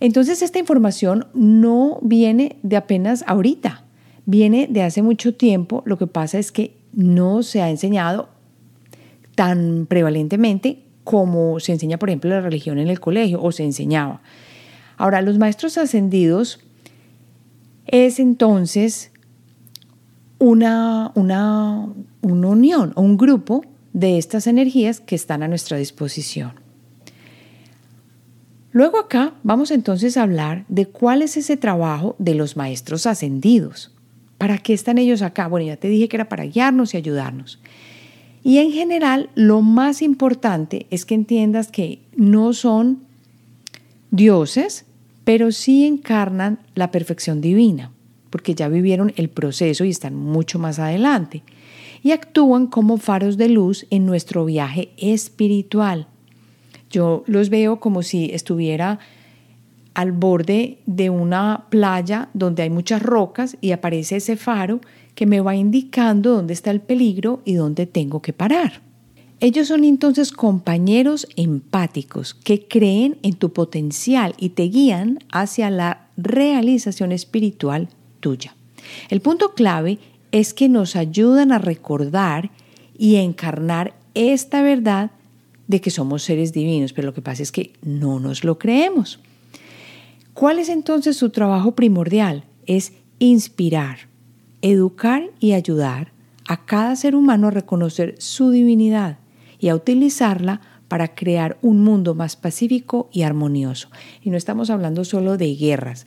Entonces, 0.00 0.42
esta 0.42 0.58
información 0.58 1.28
no 1.32 1.98
viene 2.02 2.56
de 2.62 2.76
apenas 2.76 3.24
ahorita, 3.26 3.84
viene 4.26 4.68
de 4.70 4.82
hace 4.82 5.00
mucho 5.00 5.34
tiempo. 5.34 5.82
Lo 5.86 5.96
que 5.96 6.06
pasa 6.06 6.38
es 6.38 6.52
que 6.52 6.76
no 6.92 7.42
se 7.42 7.62
ha 7.62 7.70
enseñado 7.70 8.28
tan 9.34 9.86
prevalentemente 9.86 10.82
como 11.02 11.58
se 11.58 11.72
enseña, 11.72 11.98
por 11.98 12.10
ejemplo, 12.10 12.28
la 12.28 12.42
religión 12.42 12.78
en 12.78 12.88
el 12.88 13.00
colegio 13.00 13.42
o 13.42 13.50
se 13.50 13.64
enseñaba. 13.64 14.20
Ahora, 14.98 15.22
los 15.22 15.38
maestros 15.38 15.78
ascendidos 15.78 16.60
es 17.86 18.20
entonces 18.20 19.10
una, 20.38 21.12
una, 21.14 21.88
una 22.20 22.48
unión 22.48 22.92
o 22.94 23.00
un 23.00 23.16
grupo 23.16 23.62
de 23.96 24.18
estas 24.18 24.46
energías 24.46 25.00
que 25.00 25.14
están 25.14 25.42
a 25.42 25.48
nuestra 25.48 25.78
disposición. 25.78 26.52
Luego 28.70 28.98
acá 28.98 29.32
vamos 29.42 29.70
entonces 29.70 30.18
a 30.18 30.22
hablar 30.22 30.66
de 30.68 30.84
cuál 30.84 31.22
es 31.22 31.38
ese 31.38 31.56
trabajo 31.56 32.14
de 32.18 32.34
los 32.34 32.58
maestros 32.58 33.06
ascendidos. 33.06 33.90
¿Para 34.36 34.58
qué 34.58 34.74
están 34.74 34.98
ellos 34.98 35.22
acá? 35.22 35.48
Bueno, 35.48 35.68
ya 35.68 35.78
te 35.78 35.88
dije 35.88 36.10
que 36.10 36.16
era 36.18 36.28
para 36.28 36.44
guiarnos 36.44 36.92
y 36.92 36.98
ayudarnos. 36.98 37.58
Y 38.44 38.58
en 38.58 38.70
general, 38.70 39.30
lo 39.34 39.62
más 39.62 40.02
importante 40.02 40.86
es 40.90 41.06
que 41.06 41.14
entiendas 41.14 41.68
que 41.68 42.00
no 42.14 42.52
son 42.52 42.98
dioses, 44.10 44.84
pero 45.24 45.52
sí 45.52 45.86
encarnan 45.86 46.58
la 46.74 46.90
perfección 46.90 47.40
divina, 47.40 47.92
porque 48.28 48.54
ya 48.54 48.68
vivieron 48.68 49.14
el 49.16 49.30
proceso 49.30 49.86
y 49.86 49.90
están 49.90 50.14
mucho 50.14 50.58
más 50.58 50.78
adelante, 50.78 51.42
y 52.06 52.12
actúan 52.12 52.68
como 52.68 52.98
faros 52.98 53.36
de 53.36 53.48
luz 53.48 53.84
en 53.90 54.06
nuestro 54.06 54.44
viaje 54.44 54.90
espiritual. 54.96 56.06
Yo 56.88 57.24
los 57.26 57.50
veo 57.50 57.80
como 57.80 58.04
si 58.04 58.30
estuviera 58.32 59.00
al 59.92 60.12
borde 60.12 60.78
de 60.86 61.10
una 61.10 61.64
playa 61.68 62.28
donde 62.32 62.62
hay 62.62 62.70
muchas 62.70 63.02
rocas 63.02 63.56
y 63.60 63.72
aparece 63.72 64.18
ese 64.18 64.36
faro 64.36 64.80
que 65.16 65.26
me 65.26 65.40
va 65.40 65.56
indicando 65.56 66.36
dónde 66.36 66.52
está 66.54 66.70
el 66.70 66.80
peligro 66.80 67.42
y 67.44 67.54
dónde 67.54 67.86
tengo 67.86 68.22
que 68.22 68.32
parar. 68.32 68.82
Ellos 69.40 69.66
son 69.66 69.82
entonces 69.82 70.30
compañeros 70.30 71.26
empáticos 71.34 72.34
que 72.34 72.68
creen 72.68 73.18
en 73.24 73.34
tu 73.34 73.52
potencial 73.52 74.36
y 74.38 74.50
te 74.50 74.62
guían 74.68 75.18
hacia 75.32 75.70
la 75.70 76.06
realización 76.16 77.10
espiritual 77.10 77.88
tuya. 78.20 78.54
El 79.10 79.20
punto 79.20 79.54
clave 79.54 79.98
es 80.38 80.52
que 80.52 80.68
nos 80.68 80.96
ayudan 80.96 81.50
a 81.50 81.58
recordar 81.58 82.50
y 82.98 83.16
encarnar 83.16 83.94
esta 84.12 84.60
verdad 84.60 85.10
de 85.66 85.80
que 85.80 85.90
somos 85.90 86.24
seres 86.24 86.52
divinos, 86.52 86.92
pero 86.92 87.06
lo 87.06 87.14
que 87.14 87.22
pasa 87.22 87.42
es 87.42 87.50
que 87.50 87.72
no 87.80 88.20
nos 88.20 88.44
lo 88.44 88.58
creemos. 88.58 89.18
¿Cuál 90.34 90.58
es 90.58 90.68
entonces 90.68 91.16
su 91.16 91.30
trabajo 91.30 91.74
primordial? 91.74 92.44
Es 92.66 92.92
inspirar, 93.18 94.08
educar 94.60 95.30
y 95.40 95.52
ayudar 95.52 96.12
a 96.46 96.66
cada 96.66 96.94
ser 96.96 97.16
humano 97.16 97.48
a 97.48 97.52
reconocer 97.52 98.14
su 98.18 98.50
divinidad 98.50 99.16
y 99.58 99.68
a 99.68 99.74
utilizarla 99.74 100.60
para 100.86 101.14
crear 101.14 101.56
un 101.62 101.82
mundo 101.82 102.14
más 102.14 102.36
pacífico 102.36 103.08
y 103.10 103.22
armonioso. 103.22 103.88
Y 104.22 104.28
no 104.28 104.36
estamos 104.36 104.68
hablando 104.68 105.06
solo 105.06 105.38
de 105.38 105.54
guerras, 105.56 106.06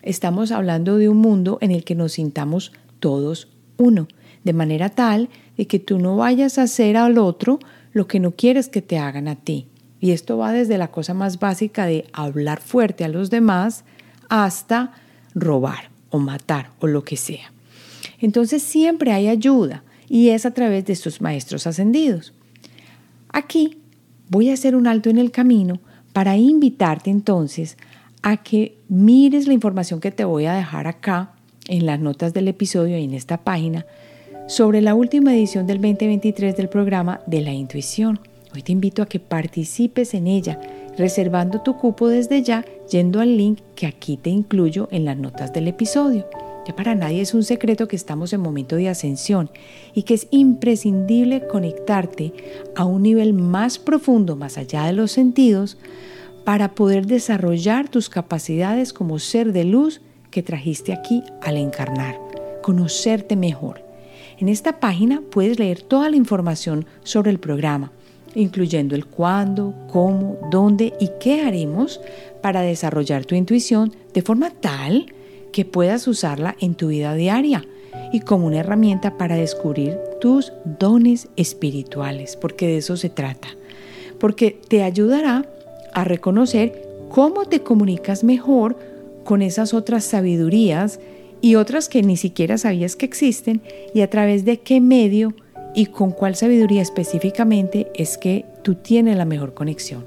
estamos 0.00 0.50
hablando 0.50 0.96
de 0.96 1.10
un 1.10 1.18
mundo 1.18 1.58
en 1.60 1.72
el 1.72 1.84
que 1.84 1.94
nos 1.94 2.12
sintamos 2.12 2.72
todos 3.00 3.48
uno, 3.78 4.08
de 4.44 4.52
manera 4.52 4.90
tal 4.90 5.28
de 5.56 5.66
que 5.66 5.78
tú 5.78 5.98
no 5.98 6.16
vayas 6.16 6.58
a 6.58 6.62
hacer 6.62 6.96
al 6.96 7.18
otro 7.18 7.58
lo 7.92 8.06
que 8.06 8.20
no 8.20 8.32
quieres 8.32 8.68
que 8.68 8.82
te 8.82 8.98
hagan 8.98 9.28
a 9.28 9.36
ti. 9.36 9.66
Y 10.00 10.10
esto 10.12 10.36
va 10.38 10.52
desde 10.52 10.78
la 10.78 10.88
cosa 10.88 11.14
más 11.14 11.38
básica 11.38 11.86
de 11.86 12.06
hablar 12.12 12.60
fuerte 12.60 13.04
a 13.04 13.08
los 13.08 13.30
demás 13.30 13.84
hasta 14.28 14.92
robar 15.34 15.90
o 16.10 16.18
matar 16.18 16.70
o 16.80 16.86
lo 16.86 17.04
que 17.04 17.16
sea. 17.16 17.52
Entonces 18.20 18.62
siempre 18.62 19.12
hay 19.12 19.28
ayuda 19.28 19.82
y 20.08 20.28
es 20.28 20.46
a 20.46 20.52
través 20.52 20.84
de 20.84 20.92
estos 20.92 21.20
maestros 21.20 21.66
ascendidos. 21.66 22.32
Aquí 23.30 23.78
voy 24.28 24.50
a 24.50 24.54
hacer 24.54 24.76
un 24.76 24.86
alto 24.86 25.10
en 25.10 25.18
el 25.18 25.30
camino 25.30 25.80
para 26.12 26.36
invitarte 26.36 27.10
entonces 27.10 27.76
a 28.22 28.38
que 28.38 28.78
mires 28.88 29.46
la 29.46 29.54
información 29.54 30.00
que 30.00 30.10
te 30.10 30.24
voy 30.24 30.46
a 30.46 30.54
dejar 30.54 30.86
acá 30.86 31.35
en 31.68 31.86
las 31.86 32.00
notas 32.00 32.32
del 32.34 32.48
episodio 32.48 32.98
y 32.98 33.04
en 33.04 33.14
esta 33.14 33.38
página 33.38 33.86
sobre 34.48 34.80
la 34.80 34.94
última 34.94 35.34
edición 35.34 35.66
del 35.66 35.80
2023 35.80 36.56
del 36.56 36.68
programa 36.68 37.20
de 37.26 37.40
la 37.40 37.52
intuición. 37.52 38.20
Hoy 38.54 38.62
te 38.62 38.72
invito 38.72 39.02
a 39.02 39.06
que 39.06 39.18
participes 39.18 40.14
en 40.14 40.26
ella, 40.26 40.60
reservando 40.96 41.60
tu 41.60 41.76
cupo 41.76 42.08
desde 42.08 42.42
ya, 42.42 42.64
yendo 42.90 43.20
al 43.20 43.36
link 43.36 43.60
que 43.74 43.86
aquí 43.86 44.16
te 44.16 44.30
incluyo 44.30 44.88
en 44.92 45.04
las 45.04 45.16
notas 45.16 45.52
del 45.52 45.68
episodio. 45.68 46.26
Ya 46.66 46.74
para 46.74 46.94
nadie 46.94 47.20
es 47.20 47.34
un 47.34 47.44
secreto 47.44 47.86
que 47.86 47.96
estamos 47.96 48.32
en 48.32 48.40
momento 48.40 48.76
de 48.76 48.88
ascensión 48.88 49.50
y 49.94 50.02
que 50.02 50.14
es 50.14 50.26
imprescindible 50.30 51.46
conectarte 51.46 52.32
a 52.74 52.84
un 52.84 53.02
nivel 53.02 53.34
más 53.34 53.78
profundo, 53.78 54.36
más 54.36 54.58
allá 54.58 54.84
de 54.84 54.92
los 54.92 55.12
sentidos, 55.12 55.76
para 56.44 56.74
poder 56.74 57.06
desarrollar 57.06 57.88
tus 57.88 58.08
capacidades 58.08 58.92
como 58.92 59.18
ser 59.18 59.52
de 59.52 59.64
luz 59.64 60.00
que 60.36 60.42
trajiste 60.42 60.92
aquí 60.92 61.22
al 61.40 61.56
encarnar, 61.56 62.20
conocerte 62.60 63.36
mejor. 63.36 63.80
En 64.38 64.50
esta 64.50 64.80
página 64.80 65.22
puedes 65.30 65.58
leer 65.58 65.80
toda 65.80 66.10
la 66.10 66.16
información 66.16 66.84
sobre 67.04 67.30
el 67.30 67.40
programa, 67.40 67.90
incluyendo 68.34 68.94
el 68.94 69.06
cuándo, 69.06 69.72
cómo, 69.90 70.36
dónde 70.50 70.92
y 71.00 71.08
qué 71.20 71.40
haremos 71.40 72.02
para 72.42 72.60
desarrollar 72.60 73.24
tu 73.24 73.34
intuición 73.34 73.94
de 74.12 74.20
forma 74.20 74.50
tal 74.50 75.06
que 75.54 75.64
puedas 75.64 76.06
usarla 76.06 76.54
en 76.60 76.74
tu 76.74 76.88
vida 76.88 77.14
diaria 77.14 77.64
y 78.12 78.20
como 78.20 78.46
una 78.46 78.58
herramienta 78.58 79.16
para 79.16 79.36
descubrir 79.36 79.96
tus 80.20 80.52
dones 80.66 81.28
espirituales, 81.36 82.36
porque 82.36 82.66
de 82.66 82.76
eso 82.76 82.98
se 82.98 83.08
trata, 83.08 83.48
porque 84.20 84.50
te 84.50 84.82
ayudará 84.82 85.46
a 85.94 86.04
reconocer 86.04 86.82
cómo 87.08 87.46
te 87.46 87.62
comunicas 87.62 88.22
mejor 88.22 88.76
con 89.26 89.42
esas 89.42 89.74
otras 89.74 90.04
sabidurías 90.04 90.98
y 91.42 91.56
otras 91.56 91.90
que 91.90 92.02
ni 92.02 92.16
siquiera 92.16 92.56
sabías 92.56 92.96
que 92.96 93.04
existen 93.04 93.60
y 93.92 94.00
a 94.00 94.08
través 94.08 94.46
de 94.46 94.60
qué 94.60 94.80
medio 94.80 95.34
y 95.74 95.86
con 95.86 96.12
cuál 96.12 96.34
sabiduría 96.34 96.80
específicamente 96.80 97.88
es 97.94 98.16
que 98.16 98.46
tú 98.62 98.76
tienes 98.76 99.18
la 99.18 99.26
mejor 99.26 99.52
conexión. 99.52 100.06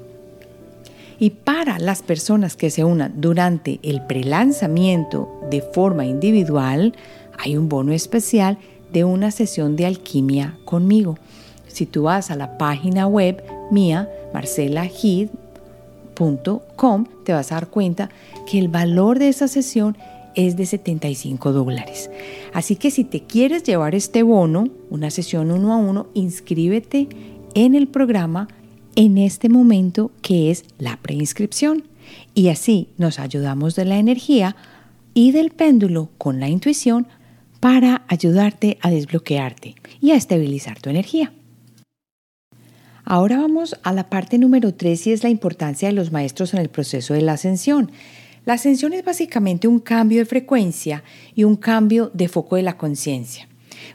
Y 1.20 1.30
para 1.30 1.78
las 1.78 2.02
personas 2.02 2.56
que 2.56 2.70
se 2.70 2.82
unan 2.82 3.20
durante 3.20 3.78
el 3.82 4.02
prelanzamiento 4.06 5.28
de 5.50 5.60
forma 5.60 6.06
individual, 6.06 6.94
hay 7.38 7.56
un 7.56 7.68
bono 7.68 7.92
especial 7.92 8.58
de 8.90 9.04
una 9.04 9.30
sesión 9.30 9.76
de 9.76 9.86
alquimia 9.86 10.58
conmigo. 10.64 11.18
Si 11.68 11.86
tú 11.86 12.04
vas 12.04 12.30
a 12.30 12.36
la 12.36 12.58
página 12.58 13.06
web 13.06 13.44
mía, 13.70 14.08
marcelahid.com, 14.32 15.39
te 17.24 17.32
vas 17.32 17.52
a 17.52 17.56
dar 17.56 17.68
cuenta 17.68 18.10
que 18.46 18.58
el 18.58 18.68
valor 18.68 19.18
de 19.18 19.28
esa 19.28 19.48
sesión 19.48 19.96
es 20.34 20.56
de 20.56 20.66
75 20.66 21.52
dólares. 21.52 22.10
Así 22.52 22.76
que 22.76 22.90
si 22.90 23.04
te 23.04 23.22
quieres 23.22 23.62
llevar 23.62 23.94
este 23.94 24.22
bono, 24.22 24.68
una 24.90 25.10
sesión 25.10 25.50
uno 25.50 25.72
a 25.72 25.76
uno, 25.76 26.06
inscríbete 26.14 27.08
en 27.54 27.74
el 27.74 27.88
programa 27.88 28.48
en 28.96 29.18
este 29.18 29.48
momento 29.48 30.10
que 30.22 30.50
es 30.50 30.64
la 30.78 30.98
preinscripción. 30.98 31.84
Y 32.34 32.48
así 32.48 32.88
nos 32.98 33.18
ayudamos 33.18 33.76
de 33.76 33.84
la 33.84 33.98
energía 33.98 34.56
y 35.14 35.32
del 35.32 35.50
péndulo 35.50 36.10
con 36.18 36.40
la 36.40 36.48
intuición 36.48 37.06
para 37.60 38.02
ayudarte 38.08 38.78
a 38.80 38.90
desbloquearte 38.90 39.74
y 40.00 40.12
a 40.12 40.16
estabilizar 40.16 40.80
tu 40.80 40.90
energía. 40.90 41.32
Ahora 43.12 43.38
vamos 43.38 43.74
a 43.82 43.92
la 43.92 44.08
parte 44.08 44.38
número 44.38 44.72
3 44.72 45.08
y 45.08 45.12
es 45.12 45.24
la 45.24 45.30
importancia 45.30 45.88
de 45.88 45.94
los 45.94 46.12
maestros 46.12 46.54
en 46.54 46.60
el 46.60 46.68
proceso 46.68 47.12
de 47.12 47.22
la 47.22 47.32
ascensión. 47.32 47.90
La 48.46 48.52
ascensión 48.52 48.92
es 48.92 49.04
básicamente 49.04 49.66
un 49.66 49.80
cambio 49.80 50.20
de 50.20 50.26
frecuencia 50.26 51.02
y 51.34 51.42
un 51.42 51.56
cambio 51.56 52.12
de 52.14 52.28
foco 52.28 52.54
de 52.54 52.62
la 52.62 52.76
conciencia. 52.76 53.48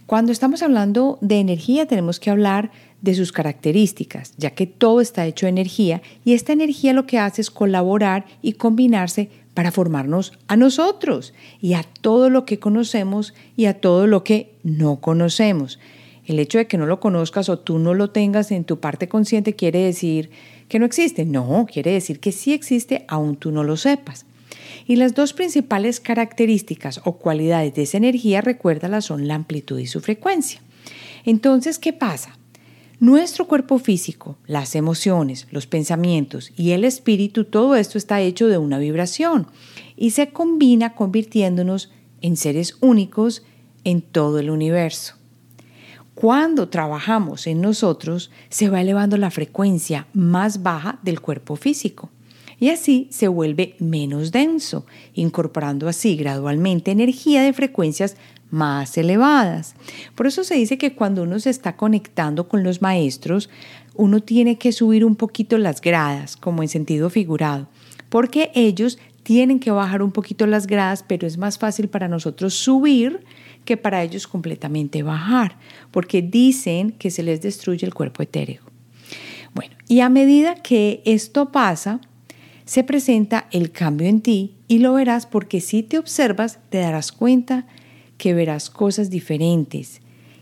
Cuando 0.05 0.33
estamos 0.33 0.63
hablando 0.63 1.17
de 1.21 1.39
energía 1.39 1.85
tenemos 1.85 2.19
que 2.19 2.29
hablar 2.29 2.71
de 3.01 3.15
sus 3.15 3.31
características, 3.31 4.33
ya 4.35 4.49
que 4.49 4.67
todo 4.67 4.99
está 4.99 5.25
hecho 5.25 5.45
de 5.45 5.51
energía 5.51 6.01
y 6.25 6.33
esta 6.33 6.51
energía 6.51 6.91
lo 6.91 7.07
que 7.07 7.17
hace 7.17 7.39
es 7.39 7.51
colaborar 7.51 8.25
y 8.41 8.51
combinarse 8.51 9.29
para 9.53 9.71
formarnos 9.71 10.33
a 10.49 10.57
nosotros 10.57 11.33
y 11.61 11.75
a 11.75 11.83
todo 12.01 12.29
lo 12.29 12.43
que 12.43 12.59
conocemos 12.59 13.33
y 13.55 13.67
a 13.67 13.79
todo 13.79 14.07
lo 14.07 14.25
que 14.25 14.57
no 14.63 14.99
conocemos. 14.99 15.79
El 16.25 16.39
hecho 16.39 16.57
de 16.57 16.67
que 16.67 16.77
no 16.77 16.85
lo 16.85 16.99
conozcas 16.99 17.49
o 17.49 17.59
tú 17.59 17.79
no 17.79 17.93
lo 17.93 18.09
tengas 18.09 18.51
en 18.51 18.63
tu 18.63 18.79
parte 18.79 19.07
consciente 19.07 19.55
quiere 19.55 19.79
decir 19.79 20.31
que 20.67 20.79
no 20.79 20.85
existe. 20.85 21.25
No, 21.25 21.67
quiere 21.71 21.91
decir 21.91 22.19
que 22.19 22.31
sí 22.31 22.53
existe 22.53 23.05
aun 23.07 23.35
tú 23.35 23.51
no 23.51 23.63
lo 23.63 23.77
sepas. 23.77 24.25
Y 24.87 24.95
las 24.97 25.13
dos 25.13 25.33
principales 25.33 25.99
características 25.99 27.01
o 27.05 27.17
cualidades 27.17 27.73
de 27.75 27.83
esa 27.83 27.97
energía, 27.97 28.41
recuérdalas, 28.41 29.05
son 29.05 29.27
la 29.27 29.35
amplitud 29.35 29.79
y 29.79 29.87
su 29.87 30.01
frecuencia. 30.01 30.61
Entonces, 31.25 31.79
¿qué 31.79 31.93
pasa? 31.93 32.37
Nuestro 32.99 33.47
cuerpo 33.47 33.77
físico, 33.77 34.37
las 34.47 34.73
emociones, 34.73 35.47
los 35.51 35.67
pensamientos 35.67 36.51
y 36.55 36.71
el 36.71 36.85
espíritu, 36.85 37.43
todo 37.43 37.75
esto 37.75 37.97
está 37.97 38.21
hecho 38.21 38.47
de 38.47 38.57
una 38.57 38.79
vibración 38.79 39.47
y 39.97 40.11
se 40.11 40.29
combina 40.29 40.95
convirtiéndonos 40.95 41.91
en 42.21 42.37
seres 42.37 42.77
únicos 42.79 43.43
en 43.83 44.01
todo 44.01 44.39
el 44.39 44.49
universo. 44.49 45.15
Cuando 46.15 46.69
trabajamos 46.69 47.45
en 47.45 47.59
nosotros, 47.59 48.31
se 48.49 48.69
va 48.69 48.79
elevando 48.79 49.17
la 49.17 49.31
frecuencia 49.31 50.07
más 50.13 50.63
baja 50.63 50.97
del 51.03 51.19
cuerpo 51.19 51.57
físico 51.57 52.09
y 52.57 52.69
así 52.69 53.09
se 53.11 53.27
vuelve 53.27 53.75
menos 53.79 54.31
denso, 54.31 54.85
incorporando 55.13 55.89
así 55.89 56.15
gradualmente 56.15 56.91
energía 56.91 57.41
de 57.41 57.51
frecuencias 57.51 58.15
más 58.49 58.97
elevadas. 58.97 59.75
Por 60.15 60.27
eso 60.27 60.45
se 60.45 60.55
dice 60.55 60.77
que 60.77 60.95
cuando 60.95 61.23
uno 61.23 61.37
se 61.39 61.49
está 61.49 61.75
conectando 61.75 62.47
con 62.47 62.63
los 62.63 62.81
maestros, 62.81 63.49
uno 63.93 64.21
tiene 64.21 64.57
que 64.57 64.71
subir 64.71 65.03
un 65.03 65.17
poquito 65.17 65.57
las 65.57 65.81
gradas, 65.81 66.37
como 66.37 66.63
en 66.63 66.69
sentido 66.69 67.09
figurado, 67.09 67.67
porque 68.07 68.51
ellos 68.55 68.99
tienen 69.23 69.59
que 69.59 69.71
bajar 69.71 70.01
un 70.01 70.11
poquito 70.11 70.45
las 70.47 70.67
gradas, 70.67 71.03
pero 71.05 71.27
es 71.27 71.37
más 71.37 71.57
fácil 71.57 71.89
para 71.89 72.07
nosotros 72.07 72.53
subir 72.53 73.21
que 73.65 73.77
para 73.77 74.03
ellos 74.03 74.27
completamente 74.27 75.03
bajar, 75.03 75.57
porque 75.91 76.21
dicen 76.21 76.91
que 76.91 77.11
se 77.11 77.23
les 77.23 77.41
destruye 77.41 77.85
el 77.85 77.93
cuerpo 77.93 78.23
etéreo. 78.23 78.61
Bueno, 79.53 79.75
y 79.87 79.99
a 79.99 80.09
medida 80.09 80.55
que 80.55 81.01
esto 81.05 81.51
pasa, 81.51 81.99
se 82.65 82.83
presenta 82.83 83.47
el 83.51 83.71
cambio 83.71 84.07
en 84.07 84.21
ti 84.21 84.55
y 84.67 84.79
lo 84.79 84.93
verás 84.93 85.25
porque 85.25 85.61
si 85.61 85.83
te 85.83 85.97
observas 85.97 86.59
te 86.69 86.79
darás 86.79 87.11
cuenta 87.11 87.67
que 88.17 88.33
verás 88.33 88.69
cosas 88.69 89.09
diferentes, 89.09 90.01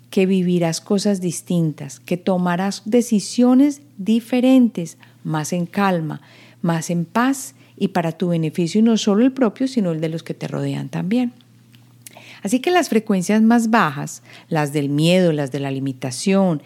que 0.09 0.25
vivirás 0.25 0.79
cosas 0.79 1.21
distintas, 1.21 1.99
que 1.99 2.17
tomarás 2.17 2.83
decisiones 2.85 3.81
diferentes, 3.97 4.97
más 5.23 5.53
en 5.53 5.65
calma, 5.65 6.21
más 6.61 6.89
en 6.89 7.05
paz 7.05 7.55
y 7.77 7.89
para 7.89 8.11
tu 8.13 8.29
beneficio 8.29 8.79
y 8.79 8.83
no 8.83 8.97
solo 8.97 9.25
el 9.25 9.31
propio, 9.31 9.67
sino 9.67 9.91
el 9.91 10.01
de 10.01 10.09
los 10.09 10.23
que 10.23 10.33
te 10.33 10.47
rodean 10.47 10.89
también. 10.89 11.33
Así 12.43 12.59
que 12.59 12.71
las 12.71 12.89
frecuencias 12.89 13.41
más 13.41 13.69
bajas, 13.69 14.21
las 14.49 14.73
del 14.73 14.89
miedo, 14.89 15.31
las 15.31 15.51
de 15.51 15.59
la 15.59 15.71
limitación, 15.71 16.61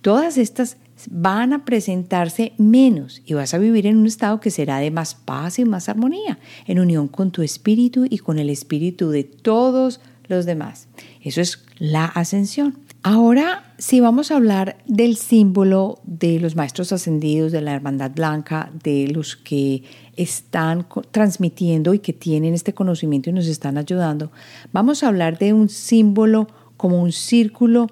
todas 0.00 0.38
estas 0.38 0.78
van 1.10 1.52
a 1.52 1.64
presentarse 1.64 2.52
menos 2.58 3.22
y 3.24 3.34
vas 3.34 3.54
a 3.54 3.58
vivir 3.58 3.86
en 3.86 3.96
un 3.96 4.06
estado 4.06 4.40
que 4.40 4.50
será 4.50 4.78
de 4.78 4.90
más 4.90 5.14
paz 5.14 5.58
y 5.58 5.64
más 5.64 5.88
armonía, 5.88 6.38
en 6.66 6.80
unión 6.80 7.08
con 7.08 7.30
tu 7.30 7.42
espíritu 7.42 8.06
y 8.08 8.18
con 8.18 8.38
el 8.38 8.50
espíritu 8.50 9.10
de 9.10 9.24
todos 9.24 10.00
los 10.28 10.46
demás. 10.46 10.88
Eso 11.22 11.40
es 11.40 11.64
la 11.78 12.04
ascensión. 12.06 12.78
Ahora, 13.02 13.72
si 13.78 13.98
vamos 14.00 14.30
a 14.30 14.36
hablar 14.36 14.76
del 14.86 15.16
símbolo 15.16 16.00
de 16.04 16.38
los 16.38 16.54
maestros 16.54 16.92
ascendidos, 16.92 17.50
de 17.50 17.62
la 17.62 17.72
hermandad 17.72 18.10
blanca, 18.10 18.70
de 18.82 19.08
los 19.08 19.36
que 19.36 19.84
están 20.16 20.86
transmitiendo 21.10 21.94
y 21.94 22.00
que 22.00 22.12
tienen 22.12 22.52
este 22.52 22.74
conocimiento 22.74 23.30
y 23.30 23.32
nos 23.32 23.46
están 23.46 23.78
ayudando, 23.78 24.32
vamos 24.72 25.02
a 25.02 25.08
hablar 25.08 25.38
de 25.38 25.54
un 25.54 25.70
símbolo 25.70 26.46
como 26.76 27.00
un 27.00 27.12
círculo 27.12 27.86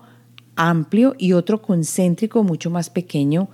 amplio 0.57 1.15
y 1.17 1.33
otro 1.33 1.63
concéntrico 1.63 2.45
mucho 2.45 2.69
más 2.69 2.91
pequeño 2.91 3.49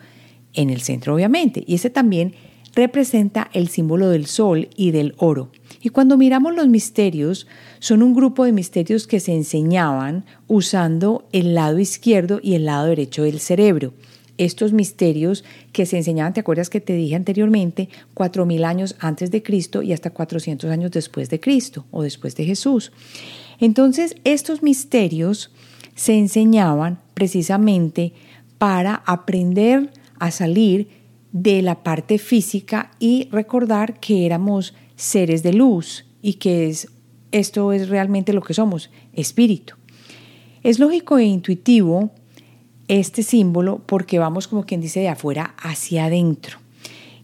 en 0.54 0.70
el 0.70 0.80
centro, 0.80 1.14
obviamente. 1.14 1.62
Y 1.68 1.76
ese 1.76 1.88
también 1.88 2.34
representa 2.74 3.48
el 3.52 3.68
símbolo 3.68 4.08
del 4.08 4.26
sol 4.26 4.68
y 4.74 4.90
del 4.90 5.14
oro. 5.18 5.52
Y 5.84 5.90
cuando 5.90 6.16
miramos 6.16 6.54
los 6.54 6.66
misterios, 6.66 7.46
son 7.78 8.02
un 8.02 8.14
grupo 8.14 8.46
de 8.46 8.52
misterios 8.52 9.06
que 9.06 9.20
se 9.20 9.34
enseñaban 9.34 10.24
usando 10.48 11.28
el 11.30 11.54
lado 11.54 11.78
izquierdo 11.78 12.40
y 12.42 12.54
el 12.54 12.64
lado 12.64 12.86
derecho 12.86 13.24
del 13.24 13.38
cerebro. 13.38 13.92
Estos 14.38 14.72
misterios 14.72 15.44
que 15.72 15.84
se 15.84 15.98
enseñaban, 15.98 16.32
¿te 16.32 16.40
acuerdas 16.40 16.70
que 16.70 16.80
te 16.80 16.94
dije 16.94 17.16
anteriormente? 17.16 17.90
Cuatro 18.14 18.46
mil 18.46 18.64
años 18.64 18.96
antes 18.98 19.30
de 19.30 19.42
Cristo 19.42 19.82
y 19.82 19.92
hasta 19.92 20.08
400 20.08 20.70
años 20.70 20.90
después 20.90 21.28
de 21.28 21.38
Cristo 21.38 21.84
o 21.90 22.02
después 22.02 22.34
de 22.34 22.46
Jesús. 22.46 22.90
Entonces, 23.60 24.16
estos 24.24 24.62
misterios 24.62 25.52
se 25.94 26.18
enseñaban 26.18 26.98
precisamente 27.12 28.14
para 28.56 29.02
aprender 29.04 29.90
a 30.18 30.30
salir 30.30 30.88
de 31.32 31.60
la 31.60 31.82
parte 31.82 32.16
física 32.16 32.92
y 32.98 33.28
recordar 33.30 34.00
que 34.00 34.24
éramos 34.24 34.72
seres 34.96 35.42
de 35.42 35.52
luz 35.52 36.04
y 36.22 36.34
que 36.34 36.68
es, 36.68 36.88
esto 37.32 37.72
es 37.72 37.88
realmente 37.88 38.32
lo 38.32 38.42
que 38.42 38.54
somos, 38.54 38.90
espíritu. 39.12 39.74
Es 40.62 40.78
lógico 40.78 41.18
e 41.18 41.24
intuitivo 41.24 42.10
este 42.88 43.22
símbolo 43.22 43.82
porque 43.86 44.18
vamos 44.18 44.48
como 44.48 44.64
quien 44.64 44.80
dice 44.80 45.00
de 45.00 45.08
afuera 45.08 45.54
hacia 45.58 46.06
adentro. 46.06 46.58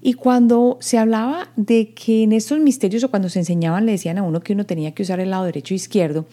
Y 0.02 0.14
cuando 0.14 0.78
se 0.80 0.98
hablaba 0.98 1.50
de 1.56 1.92
que 1.92 2.22
en 2.22 2.33
estos 2.33 2.59
misterios 2.59 3.04
o 3.04 3.11
cuando 3.11 3.28
se 3.28 3.38
enseñaban 3.38 3.85
le 3.85 3.92
decían 3.92 4.18
a 4.18 4.22
uno 4.22 4.40
que 4.40 4.54
uno 4.54 4.64
tenía 4.64 4.92
que 4.92 5.02
usar 5.02 5.20
el 5.20 5.30
lado 5.30 5.44
derecho 5.44 5.74
e 5.74 5.76
izquierdo, 5.76 6.26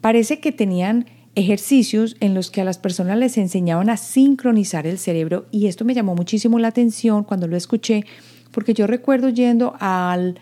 parece 0.00 0.40
que 0.40 0.52
tenían 0.52 1.06
ejercicios 1.34 2.16
en 2.20 2.34
los 2.34 2.50
que 2.50 2.60
a 2.60 2.64
las 2.64 2.78
personas 2.78 3.18
les 3.18 3.38
enseñaban 3.38 3.88
a 3.88 3.96
sincronizar 3.96 4.86
el 4.86 4.98
cerebro 4.98 5.46
y 5.50 5.66
esto 5.66 5.84
me 5.84 5.94
llamó 5.94 6.14
muchísimo 6.14 6.58
la 6.58 6.68
atención 6.68 7.24
cuando 7.24 7.46
lo 7.46 7.56
escuché 7.56 8.04
porque 8.50 8.74
yo 8.74 8.86
recuerdo 8.86 9.28
yendo 9.28 9.74
al, 9.78 10.40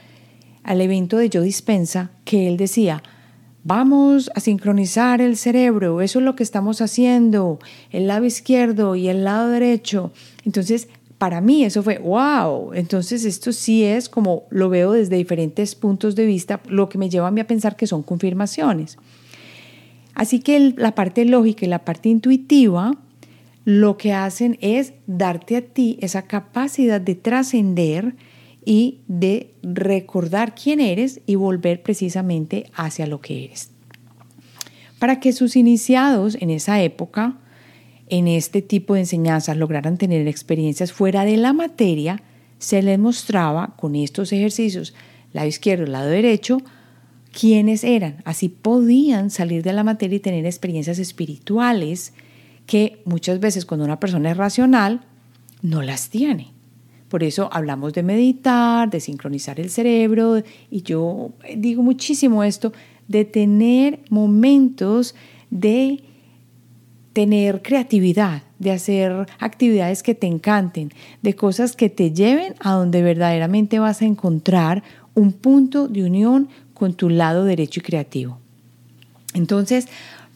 al 0.68 0.82
evento 0.82 1.16
de 1.16 1.30
Joe 1.32 1.42
Dispensa 1.42 2.10
que 2.26 2.46
él 2.46 2.58
decía, 2.58 3.02
vamos 3.64 4.30
a 4.34 4.40
sincronizar 4.40 5.22
el 5.22 5.38
cerebro, 5.38 6.02
eso 6.02 6.18
es 6.18 6.24
lo 6.26 6.36
que 6.36 6.42
estamos 6.42 6.82
haciendo, 6.82 7.58
el 7.90 8.06
lado 8.06 8.26
izquierdo 8.26 8.94
y 8.94 9.08
el 9.08 9.24
lado 9.24 9.48
derecho. 9.48 10.12
Entonces, 10.44 10.88
para 11.16 11.40
mí 11.40 11.64
eso 11.64 11.82
fue, 11.82 11.96
wow, 11.96 12.74
entonces 12.74 13.24
esto 13.24 13.50
sí 13.50 13.82
es 13.82 14.10
como 14.10 14.42
lo 14.50 14.68
veo 14.68 14.92
desde 14.92 15.16
diferentes 15.16 15.74
puntos 15.74 16.14
de 16.14 16.26
vista, 16.26 16.60
lo 16.68 16.90
que 16.90 16.98
me 16.98 17.08
lleva 17.08 17.28
a 17.28 17.30
mí 17.30 17.40
a 17.40 17.46
pensar 17.46 17.74
que 17.74 17.86
son 17.86 18.02
confirmaciones. 18.02 18.98
Así 20.14 20.40
que 20.40 20.74
la 20.76 20.94
parte 20.94 21.24
lógica 21.24 21.64
y 21.64 21.68
la 21.70 21.86
parte 21.86 22.10
intuitiva 22.10 22.92
lo 23.64 23.96
que 23.96 24.12
hacen 24.12 24.58
es 24.60 24.92
darte 25.06 25.56
a 25.56 25.62
ti 25.62 25.96
esa 26.02 26.22
capacidad 26.22 27.00
de 27.00 27.14
trascender 27.14 28.16
y 28.68 29.00
de 29.08 29.54
recordar 29.62 30.54
quién 30.54 30.78
eres 30.78 31.22
y 31.24 31.36
volver 31.36 31.82
precisamente 31.82 32.70
hacia 32.74 33.06
lo 33.06 33.22
que 33.22 33.46
eres. 33.46 33.70
Para 34.98 35.20
que 35.20 35.32
sus 35.32 35.56
iniciados 35.56 36.36
en 36.38 36.50
esa 36.50 36.82
época, 36.82 37.38
en 38.10 38.28
este 38.28 38.60
tipo 38.60 38.92
de 38.92 39.00
enseñanzas, 39.00 39.56
lograran 39.56 39.96
tener 39.96 40.28
experiencias 40.28 40.92
fuera 40.92 41.24
de 41.24 41.38
la 41.38 41.54
materia, 41.54 42.22
se 42.58 42.82
les 42.82 42.98
mostraba 42.98 43.74
con 43.78 43.94
estos 43.94 44.34
ejercicios, 44.34 44.92
lado 45.32 45.48
izquierdo, 45.48 45.86
lado 45.86 46.10
derecho, 46.10 46.58
quiénes 47.32 47.84
eran. 47.84 48.18
Así 48.26 48.50
podían 48.50 49.30
salir 49.30 49.62
de 49.62 49.72
la 49.72 49.82
materia 49.82 50.16
y 50.16 50.20
tener 50.20 50.44
experiencias 50.44 50.98
espirituales 50.98 52.12
que 52.66 53.00
muchas 53.06 53.40
veces 53.40 53.64
cuando 53.64 53.86
una 53.86 53.98
persona 53.98 54.30
es 54.30 54.36
racional 54.36 55.06
no 55.62 55.80
las 55.80 56.10
tiene. 56.10 56.57
Por 57.08 57.24
eso 57.24 57.48
hablamos 57.52 57.92
de 57.94 58.02
meditar, 58.02 58.90
de 58.90 59.00
sincronizar 59.00 59.58
el 59.58 59.70
cerebro 59.70 60.42
y 60.70 60.82
yo 60.82 61.32
digo 61.56 61.82
muchísimo 61.82 62.44
esto, 62.44 62.72
de 63.06 63.24
tener 63.24 64.00
momentos 64.10 65.14
de 65.50 66.02
tener 67.12 67.62
creatividad, 67.62 68.42
de 68.58 68.70
hacer 68.70 69.26
actividades 69.38 70.02
que 70.02 70.14
te 70.14 70.26
encanten, 70.26 70.92
de 71.22 71.34
cosas 71.34 71.74
que 71.74 71.88
te 71.88 72.12
lleven 72.12 72.54
a 72.60 72.72
donde 72.72 73.02
verdaderamente 73.02 73.78
vas 73.78 74.02
a 74.02 74.04
encontrar 74.04 74.82
un 75.14 75.32
punto 75.32 75.88
de 75.88 76.04
unión 76.04 76.48
con 76.74 76.94
tu 76.94 77.08
lado 77.08 77.44
derecho 77.44 77.80
y 77.80 77.82
creativo. 77.82 78.38
Entonces, 79.34 79.88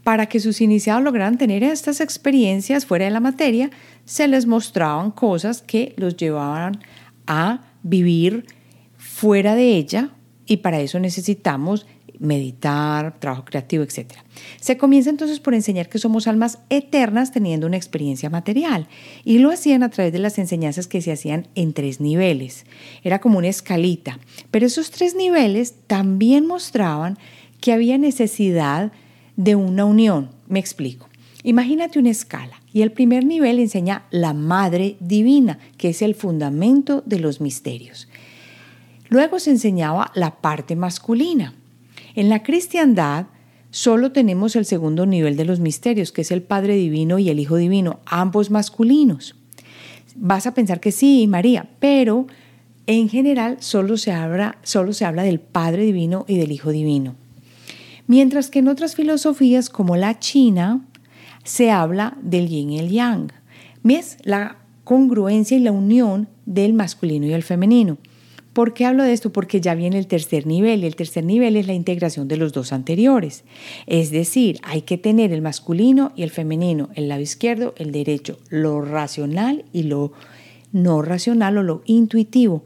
para 0.03 0.27
que 0.27 0.41
sus 0.41 0.61
iniciados 0.61 1.03
lograran 1.03 1.39
tener 1.39 1.63
estas 1.63 2.01
experiencias 2.01 2.87
fuera 2.87 3.05
de 3.05 3.11
la 3.11 3.21
materia, 3.21 3.71
se 4.05 4.27
les 4.29 4.47
mostraban 4.47 5.11
cosas 5.11 5.63
que 5.63 5.95
los 5.97 6.17
llevaban 6.17 6.81
a 7.27 7.61
vivir 7.83 8.47
fuera 8.97 9.55
de 9.55 9.77
ella 9.77 10.11
y 10.47 10.59
para 10.59 10.81
eso 10.81 10.99
necesitamos 10.99 11.87
meditar, 12.19 13.19
trabajo 13.19 13.45
creativo, 13.45 13.83
etc. 13.83 14.13
Se 14.61 14.77
comienza 14.77 15.11
entonces 15.11 15.41
por 15.41 15.55
enseñar 15.55 15.89
que 15.89 15.99
somos 15.99 16.29
almas 16.29 16.59
eternas 16.71 17.33
teniendo 17.33 17.67
una 17.67 17.77
experiencia 17.77 18.31
material 18.31 18.87
y 19.25 19.39
lo 19.39 19.51
hacían 19.51 19.83
a 19.83 19.91
través 19.91 20.13
de 20.13 20.21
las 20.21 20.39
enseñanzas 20.39 20.87
que 20.87 21.03
se 21.03 21.11
hacían 21.11 21.49
en 21.57 21.73
tres 21.73 22.01
niveles. 22.01 22.65
Era 23.03 23.21
como 23.21 23.39
una 23.39 23.49
escalita, 23.49 24.21
pero 24.53 24.67
esos 24.67 24.93
tres 24.93 25.17
niveles 25.17 25.75
también 25.89 26.47
mostraban 26.47 27.19
que 27.61 27.73
había 27.73 27.99
necesidad 27.99 28.93
de 28.93 29.12
una 29.37 29.85
unión. 29.85 30.31
Me 30.49 30.59
explico. 30.59 31.09
Imagínate 31.45 31.99
una 31.99 32.11
escala 32.11 32.63
y 32.73 32.83
el 32.83 32.93
primer 32.93 33.25
nivel 33.25 33.59
enseña 33.59 34.05
la 34.11 34.33
Madre 34.33 34.97
Divina, 35.01 35.59
que 35.77 35.91
es 35.91 36.03
el 36.03 36.15
fundamento 36.15 37.03
de 37.05 37.19
los 37.19 37.41
misterios. 37.41 38.09
Luego 39.09 39.39
se 39.41 39.51
enseñaba 39.51 40.13
la 40.15 40.41
parte 40.41 40.77
masculina. 40.77 41.55
En 42.15 42.29
la 42.29 42.43
cristiandad 42.43 43.27
solo 43.71 44.13
tenemos 44.13 44.55
el 44.55 44.65
segundo 44.65 45.05
nivel 45.05 45.37
de 45.37 45.45
los 45.45 45.61
misterios, 45.61 46.13
que 46.13 46.23
es 46.23 46.31
el 46.31 46.43
Padre 46.43 46.77
Divino 46.77 47.19
y 47.19 47.29
el 47.29 47.41
Hijo 47.41 47.57
Divino, 47.57 48.01
ambos 48.07 48.51
masculinos. 48.51 49.35
Vas 50.15 50.47
a 50.47 50.55
pensar 50.55 50.79
que 50.79 50.93
sí, 50.93 51.27
María, 51.27 51.69
pero 51.81 52.27
en 52.87 53.09
general 53.09 53.57
solo 53.61 53.97
se 53.97 54.13
habla, 54.13 54.59
solo 54.63 54.93
se 54.93 55.05
habla 55.05 55.25
del 55.25 55.41
Padre 55.41 55.85
Divino 55.85 56.25
y 56.29 56.39
del 56.39 56.53
Hijo 56.53 56.71
Divino. 56.71 57.17
Mientras 58.07 58.51
que 58.51 58.59
en 58.59 58.69
otras 58.69 58.95
filosofías 58.95 59.71
como 59.71 59.97
la 59.97 60.19
China 60.19 60.87
se 61.45 61.71
habla 61.71 62.17
del 62.23 62.49
yin 62.49 62.71
y 62.71 62.79
el 62.79 62.91
yang. 62.91 63.33
¿Ves? 63.83 64.19
La 64.23 64.59
congruencia 64.85 65.57
y 65.57 65.61
la 65.61 65.73
unión 65.73 66.29
del 66.47 66.73
masculino 66.73 67.27
y 67.27 67.33
el 67.33 67.43
femenino. 67.43 67.99
¿Por 68.53 68.75
qué 68.75 68.85
hablo 68.85 69.03
de 69.03 69.15
esto? 69.15 69.33
Porque 69.33 69.63
ya 69.63 69.75
viene 69.75 69.99
el 69.99 70.07
tercer 70.07 70.47
nivel 70.47 70.83
y 70.83 70.87
el 70.87 70.95
tercer 70.95 71.25
nivel 71.25 71.57
es 71.57 71.67
la 71.67 71.73
integración 71.73 72.29
de 72.29 72.37
los 72.37 72.53
dos 72.53 72.73
anteriores. 72.73 73.45
Es 73.87 74.11
decir, 74.11 74.61
hay 74.63 74.83
que 74.83 74.99
tener 74.99 75.33
el 75.33 75.41
masculino 75.41 76.13
y 76.17 76.23
el 76.23 76.31
femenino, 76.31 76.91
el 76.95 77.09
lado 77.09 77.23
izquierdo, 77.23 77.75
el 77.79 77.93
derecho, 77.93 78.39
lo 78.51 78.83
racional 78.83 79.65
y 79.73 79.85
lo 79.85 80.13
no 80.71 81.03
racional 81.03 81.59
o 81.59 81.63
lo 81.63 81.83
intuitivo. 81.87 82.65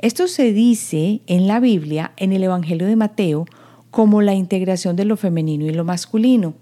Esto 0.00 0.26
se 0.26 0.52
dice 0.52 1.20
en 1.26 1.46
la 1.46 1.60
Biblia, 1.60 2.12
en 2.16 2.32
el 2.32 2.42
Evangelio 2.42 2.86
de 2.86 2.96
Mateo, 2.96 3.46
como 3.90 4.22
la 4.22 4.34
integración 4.34 4.96
de 4.96 5.04
lo 5.04 5.16
femenino 5.16 5.66
y 5.66 5.70
lo 5.70 5.84
masculino, 5.84 6.54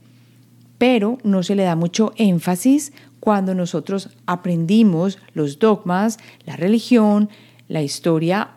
pero 0.79 1.19
no 1.25 1.43
se 1.43 1.55
le 1.55 1.65
da 1.65 1.77
mucho 1.77 2.13
énfasis 2.17 2.93
cuando 3.21 3.55
nosotros 3.55 4.11
aprendimos 4.27 5.19
los 5.35 5.59
dogmas, 5.59 6.19
la 6.45 6.57
religión, 6.57 7.29
la 7.69 7.83
historia 7.83 8.51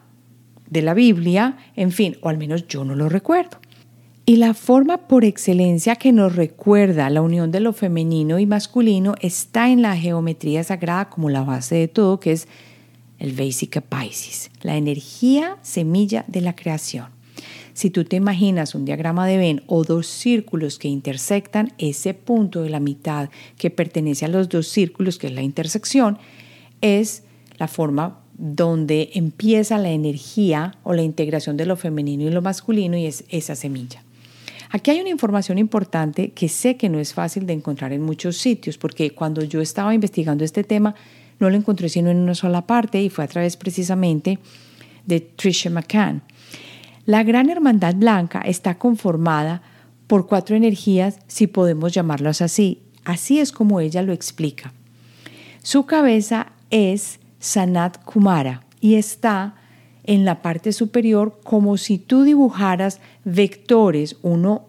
de 0.69 0.82
la 0.82 0.93
Biblia, 0.93 1.58
en 1.75 1.91
fin, 1.91 2.17
o 2.21 2.29
al 2.29 2.38
menos 2.38 2.67
yo 2.67 2.84
no 2.84 2.95
lo 2.95 3.10
recuerdo. 3.10 3.58
Y 4.25 4.36
la 4.36 4.53
forma 4.53 5.08
por 5.08 5.25
excelencia 5.25 5.95
que 5.95 6.12
nos 6.12 6.36
recuerda 6.36 7.10
la 7.10 7.23
unión 7.23 7.49
de 7.49 7.62
lo 7.62 7.73
femenino 7.73 8.38
y 8.38 8.45
masculino 8.45 9.15
está 9.21 9.71
en 9.71 9.82
la 9.82 9.97
geometría 9.97 10.63
sagrada 10.63 11.10
como 11.10 11.32
la 11.32 11.41
base 11.41 11.75
de 11.75 11.88
todo, 11.88 12.19
que 12.19 12.34
es 12.34 12.47
el 13.17 13.34
Basic 13.34 13.82
Pisces, 13.82 14.51
la 14.62 14.77
energía 14.77 15.58
semilla 15.63 16.25
de 16.27 16.41
la 16.41 16.55
creación. 16.55 17.18
Si 17.80 17.92
tú 17.92 18.04
te 18.04 18.18
imaginas 18.18 18.76
un 18.76 18.84
diagrama 18.84 19.26
de 19.26 19.38
Venn 19.38 19.63
o 19.65 19.86
dos 19.86 20.06
círculos 20.06 20.78
que 20.78 20.89
intersectan, 20.89 21.72
ese 21.78 22.13
punto 22.13 22.62
de 22.62 22.70
la 22.70 22.82
mitad 22.82 23.30
que 23.58 23.70
pertenece 23.70 24.26
a 24.26 24.28
los 24.28 24.50
dos 24.50 24.68
círculos, 24.68 25.18
que 25.18 25.28
es 25.28 25.34
la 25.34 25.44
intersección, 25.44 26.18
es 26.82 27.24
la 27.58 27.70
forma 27.70 28.20
donde 28.38 29.12
empieza 29.13 29.78
la 29.78 29.92
energía 29.92 30.76
o 30.84 30.92
la 30.92 31.04
integración 31.04 31.56
de 31.56 31.65
lo 31.65 31.78
femenino 31.78 32.26
y 32.26 32.32
lo 32.32 32.42
masculino 32.42 32.98
y 32.98 33.06
es 33.06 33.24
esa 33.30 33.56
semilla. 33.56 34.04
Aquí 34.72 34.92
hay 34.92 35.00
una 35.00 35.12
información 35.12 35.58
importante 35.58 36.32
que 36.32 36.50
sé 36.50 36.76
que 36.76 36.89
no 36.89 37.00
es 37.00 37.13
fácil 37.13 37.46
de 37.46 37.54
encontrar 37.54 37.94
en 37.94 38.02
muchos 38.02 38.36
sitios, 38.36 38.78
porque 38.78 39.12
cuando 39.12 39.42
yo 39.46 39.62
estaba 39.62 39.96
investigando 39.96 40.44
este 40.44 40.65
tema, 40.65 40.96
no 41.39 41.50
lo 41.50 41.56
encontré 41.56 41.88
sino 41.88 42.10
en 42.10 42.18
una 42.18 42.36
sola 42.36 42.68
parte 42.68 43.02
y 43.02 43.10
fue 43.10 43.24
a 43.24 43.30
través 43.30 43.56
precisamente 43.56 44.38
de 45.06 45.22
Tricia 45.22 45.72
McCann. 45.72 46.24
La 47.10 47.24
Gran 47.24 47.50
Hermandad 47.50 47.95
Blanca 47.95 48.39
está 48.41 48.78
conformada 48.78 49.63
por 50.06 50.28
cuatro 50.28 50.56
energías, 50.56 51.17
si 51.26 51.48
podemos 51.48 51.91
llamarlas 51.91 52.39
así. 52.43 52.84
Así 53.04 53.39
es 53.39 53.52
como 53.52 53.80
ella 53.80 54.04
lo 54.04 54.13
explica. 54.13 54.74
Su 55.63 55.88
cabeza 55.88 56.52
es 56.69 57.19
Sanat 57.39 57.98
Kumara 58.04 58.63
y 58.80 58.93
está 58.93 59.56
en 60.04 60.24
la 60.24 60.43
parte 60.43 60.72
superior 60.72 61.39
como 61.43 61.78
si 61.78 61.98
tú 61.98 62.22
dibujaras 62.22 63.02
vectores, 63.26 64.17
uno 64.22 64.67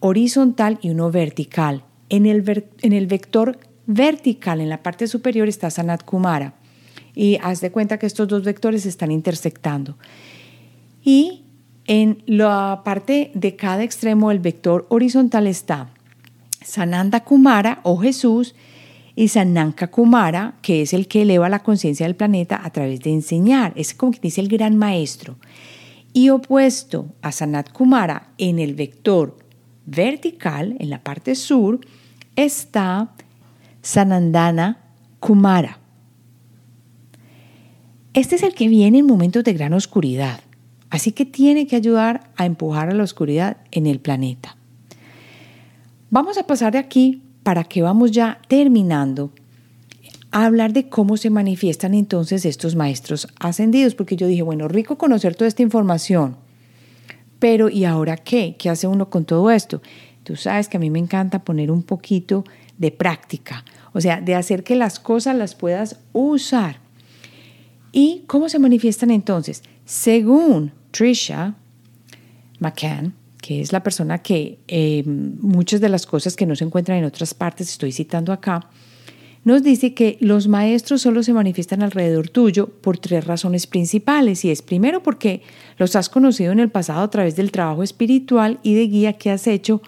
horizontal 0.00 0.80
y 0.82 0.90
uno 0.90 1.12
vertical. 1.12 1.84
En 2.08 2.26
el, 2.26 2.64
en 2.82 2.94
el 2.94 3.06
vector 3.06 3.60
vertical, 3.86 4.60
en 4.60 4.70
la 4.70 4.82
parte 4.82 5.06
superior, 5.06 5.46
está 5.46 5.70
Sanat 5.70 6.02
Kumara. 6.02 6.54
Y 7.14 7.38
haz 7.44 7.60
de 7.60 7.70
cuenta 7.70 8.00
que 8.00 8.06
estos 8.06 8.26
dos 8.26 8.42
vectores 8.42 8.86
están 8.86 9.12
intersectando. 9.12 9.96
Y 11.04 11.44
en 11.86 12.22
la 12.26 12.82
parte 12.84 13.30
de 13.34 13.56
cada 13.56 13.82
extremo 13.82 14.30
del 14.30 14.40
vector 14.40 14.86
horizontal 14.88 15.46
está 15.46 15.90
Sananda 16.62 17.20
Kumara 17.20 17.80
o 17.84 17.96
Jesús 17.96 18.54
y 19.14 19.28
Sananka 19.28 19.88
Kumara, 19.88 20.56
que 20.62 20.82
es 20.82 20.92
el 20.92 21.08
que 21.08 21.22
eleva 21.22 21.48
la 21.48 21.62
conciencia 21.62 22.06
del 22.06 22.16
planeta 22.16 22.60
a 22.62 22.70
través 22.70 23.00
de 23.00 23.12
enseñar. 23.12 23.72
Es 23.76 23.94
como 23.94 24.12
que 24.12 24.20
dice 24.20 24.40
el 24.40 24.48
gran 24.48 24.76
maestro. 24.76 25.36
Y 26.12 26.28
opuesto 26.30 27.06
a 27.22 27.32
Sanat 27.32 27.72
Kumara 27.72 28.28
en 28.36 28.58
el 28.58 28.74
vector 28.74 29.38
vertical, 29.86 30.76
en 30.78 30.90
la 30.90 31.02
parte 31.02 31.34
sur, 31.34 31.80
está 32.36 33.14
Sanandana 33.80 34.80
Kumara. 35.20 35.78
Este 38.12 38.36
es 38.36 38.42
el 38.42 38.54
que 38.54 38.68
viene 38.68 38.98
en 38.98 39.06
momentos 39.06 39.44
de 39.44 39.52
gran 39.52 39.72
oscuridad, 39.72 40.40
así 40.90 41.12
que 41.12 41.24
tiene 41.24 41.66
que 41.66 41.76
ayudar 41.76 42.30
a 42.36 42.46
empujar 42.46 42.90
a 42.90 42.94
la 42.94 43.02
oscuridad 43.02 43.58
en 43.70 43.86
el 43.86 44.00
planeta. 44.00 44.56
Vamos 46.10 46.38
a 46.38 46.46
pasar 46.46 46.72
de 46.72 46.78
aquí 46.78 47.22
para 47.42 47.64
que 47.64 47.82
vamos 47.82 48.10
ya 48.12 48.40
terminando 48.48 49.30
a 50.30 50.44
hablar 50.44 50.72
de 50.72 50.88
cómo 50.88 51.16
se 51.16 51.30
manifiestan 51.30 51.94
entonces 51.94 52.44
estos 52.44 52.74
maestros 52.74 53.28
ascendidos, 53.40 53.94
porque 53.94 54.16
yo 54.16 54.26
dije, 54.26 54.42
bueno, 54.42 54.68
rico 54.68 54.98
conocer 54.98 55.34
toda 55.34 55.48
esta 55.48 55.62
información, 55.62 56.36
pero 57.38 57.68
¿y 57.68 57.84
ahora 57.84 58.16
qué? 58.16 58.56
¿Qué 58.58 58.68
hace 58.68 58.86
uno 58.86 59.10
con 59.10 59.24
todo 59.24 59.50
esto? 59.50 59.82
Tú 60.24 60.36
sabes 60.36 60.68
que 60.68 60.76
a 60.76 60.80
mí 60.80 60.90
me 60.90 60.98
encanta 60.98 61.44
poner 61.44 61.70
un 61.70 61.82
poquito 61.82 62.44
de 62.78 62.90
práctica, 62.90 63.64
o 63.92 64.00
sea, 64.00 64.20
de 64.20 64.34
hacer 64.34 64.64
que 64.64 64.76
las 64.76 64.98
cosas 64.98 65.36
las 65.36 65.54
puedas 65.54 66.00
usar. 66.12 66.80
¿Y 67.92 68.24
cómo 68.26 68.48
se 68.48 68.58
manifiestan 68.58 69.10
entonces? 69.10 69.62
Según 69.86 70.72
Trisha 70.90 71.54
McCann, 72.58 73.14
que 73.40 73.60
es 73.60 73.72
la 73.72 73.84
persona 73.84 74.18
que 74.18 74.58
eh, 74.66 75.04
muchas 75.06 75.80
de 75.80 75.88
las 75.88 76.06
cosas 76.06 76.34
que 76.34 76.44
no 76.44 76.56
se 76.56 76.64
encuentran 76.64 76.98
en 76.98 77.04
otras 77.04 77.32
partes, 77.34 77.70
estoy 77.70 77.92
citando 77.92 78.32
acá, 78.32 78.68
nos 79.44 79.62
dice 79.62 79.94
que 79.94 80.18
los 80.20 80.48
maestros 80.48 81.02
solo 81.02 81.22
se 81.22 81.32
manifiestan 81.32 81.84
alrededor 81.84 82.28
tuyo 82.28 82.66
por 82.66 82.98
tres 82.98 83.24
razones 83.24 83.68
principales. 83.68 84.44
Y 84.44 84.50
es 84.50 84.60
primero 84.60 85.04
porque 85.04 85.42
los 85.78 85.94
has 85.94 86.08
conocido 86.08 86.50
en 86.50 86.58
el 86.58 86.68
pasado 86.68 87.02
a 87.02 87.10
través 87.10 87.36
del 87.36 87.52
trabajo 87.52 87.84
espiritual 87.84 88.58
y 88.64 88.74
de 88.74 88.88
guía 88.88 89.12
que 89.12 89.30
has 89.30 89.46
hecho 89.46 89.82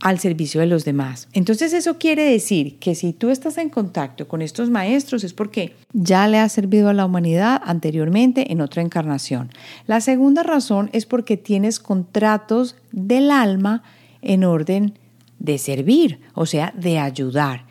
al 0.00 0.18
servicio 0.18 0.60
de 0.60 0.66
los 0.66 0.84
demás. 0.84 1.28
Entonces 1.32 1.72
eso 1.72 1.98
quiere 1.98 2.22
decir 2.24 2.78
que 2.78 2.94
si 2.94 3.12
tú 3.12 3.30
estás 3.30 3.58
en 3.58 3.68
contacto 3.68 4.28
con 4.28 4.42
estos 4.42 4.70
maestros 4.70 5.24
es 5.24 5.32
porque 5.32 5.74
ya 5.92 6.28
le 6.28 6.38
has 6.38 6.52
servido 6.52 6.88
a 6.88 6.94
la 6.94 7.04
humanidad 7.04 7.60
anteriormente 7.64 8.52
en 8.52 8.60
otra 8.60 8.82
encarnación. 8.82 9.50
La 9.86 10.00
segunda 10.00 10.42
razón 10.42 10.90
es 10.92 11.06
porque 11.06 11.36
tienes 11.36 11.80
contratos 11.80 12.76
del 12.92 13.30
alma 13.30 13.82
en 14.22 14.44
orden 14.44 14.94
de 15.38 15.58
servir, 15.58 16.20
o 16.34 16.46
sea, 16.46 16.72
de 16.76 16.98
ayudar. 16.98 17.66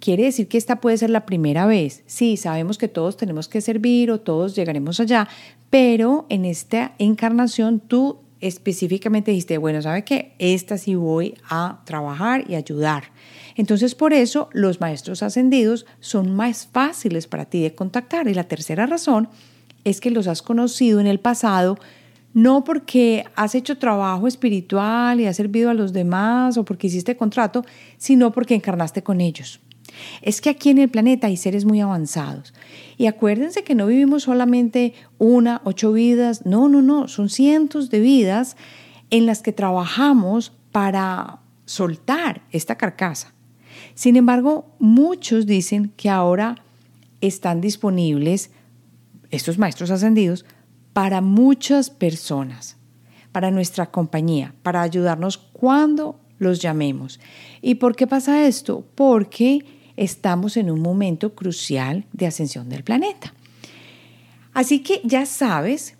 Quiere 0.00 0.24
decir 0.24 0.48
que 0.48 0.58
esta 0.58 0.80
puede 0.80 0.98
ser 0.98 1.10
la 1.10 1.24
primera 1.24 1.66
vez. 1.66 2.02
Sí, 2.06 2.36
sabemos 2.36 2.76
que 2.76 2.88
todos 2.88 3.16
tenemos 3.16 3.48
que 3.48 3.60
servir 3.60 4.10
o 4.10 4.20
todos 4.20 4.54
llegaremos 4.54 5.00
allá, 5.00 5.28
pero 5.70 6.26
en 6.28 6.44
esta 6.44 6.94
encarnación 6.98 7.80
tú 7.80 8.18
específicamente 8.44 9.30
dijiste, 9.30 9.56
bueno, 9.56 9.80
¿sabe 9.80 10.04
qué? 10.04 10.34
Esta 10.38 10.76
sí 10.76 10.94
voy 10.94 11.34
a 11.48 11.80
trabajar 11.86 12.44
y 12.48 12.56
ayudar. 12.56 13.04
Entonces, 13.56 13.94
por 13.94 14.12
eso 14.12 14.50
los 14.52 14.82
maestros 14.82 15.22
ascendidos 15.22 15.86
son 16.00 16.36
más 16.36 16.68
fáciles 16.70 17.26
para 17.26 17.46
ti 17.46 17.62
de 17.62 17.74
contactar. 17.74 18.28
Y 18.28 18.34
la 18.34 18.44
tercera 18.44 18.84
razón 18.84 19.28
es 19.84 20.00
que 20.00 20.10
los 20.10 20.26
has 20.26 20.42
conocido 20.42 21.00
en 21.00 21.06
el 21.06 21.20
pasado, 21.20 21.78
no 22.34 22.64
porque 22.64 23.24
has 23.34 23.54
hecho 23.54 23.78
trabajo 23.78 24.28
espiritual 24.28 25.20
y 25.20 25.26
has 25.26 25.36
servido 25.36 25.70
a 25.70 25.74
los 25.74 25.94
demás 25.94 26.58
o 26.58 26.66
porque 26.66 26.88
hiciste 26.88 27.16
contrato, 27.16 27.64
sino 27.96 28.30
porque 28.30 28.54
encarnaste 28.54 29.02
con 29.02 29.22
ellos. 29.22 29.60
Es 30.22 30.40
que 30.40 30.50
aquí 30.50 30.70
en 30.70 30.78
el 30.78 30.88
planeta 30.88 31.26
hay 31.26 31.36
seres 31.36 31.64
muy 31.64 31.80
avanzados. 31.80 32.54
Y 32.96 33.06
acuérdense 33.06 33.64
que 33.64 33.74
no 33.74 33.86
vivimos 33.86 34.24
solamente 34.24 34.94
una, 35.18 35.60
ocho 35.64 35.92
vidas, 35.92 36.46
no, 36.46 36.68
no, 36.68 36.82
no, 36.82 37.08
son 37.08 37.28
cientos 37.28 37.90
de 37.90 38.00
vidas 38.00 38.56
en 39.10 39.26
las 39.26 39.42
que 39.42 39.52
trabajamos 39.52 40.52
para 40.72 41.40
soltar 41.66 42.42
esta 42.50 42.76
carcasa. 42.76 43.32
Sin 43.94 44.16
embargo, 44.16 44.74
muchos 44.78 45.46
dicen 45.46 45.92
que 45.96 46.08
ahora 46.08 46.56
están 47.20 47.60
disponibles 47.60 48.50
estos 49.30 49.58
maestros 49.58 49.90
ascendidos 49.90 50.44
para 50.92 51.20
muchas 51.20 51.90
personas, 51.90 52.76
para 53.32 53.50
nuestra 53.50 53.90
compañía, 53.90 54.54
para 54.62 54.82
ayudarnos 54.82 55.38
cuando 55.38 56.20
los 56.38 56.60
llamemos. 56.60 57.20
¿Y 57.62 57.76
por 57.76 57.96
qué 57.96 58.06
pasa 58.06 58.46
esto? 58.46 58.84
Porque 58.94 59.64
estamos 59.96 60.56
en 60.56 60.70
un 60.70 60.80
momento 60.80 61.34
crucial 61.34 62.04
de 62.12 62.26
ascensión 62.26 62.68
del 62.68 62.84
planeta. 62.84 63.34
Así 64.52 64.80
que 64.80 65.00
ya 65.04 65.26
sabes 65.26 65.96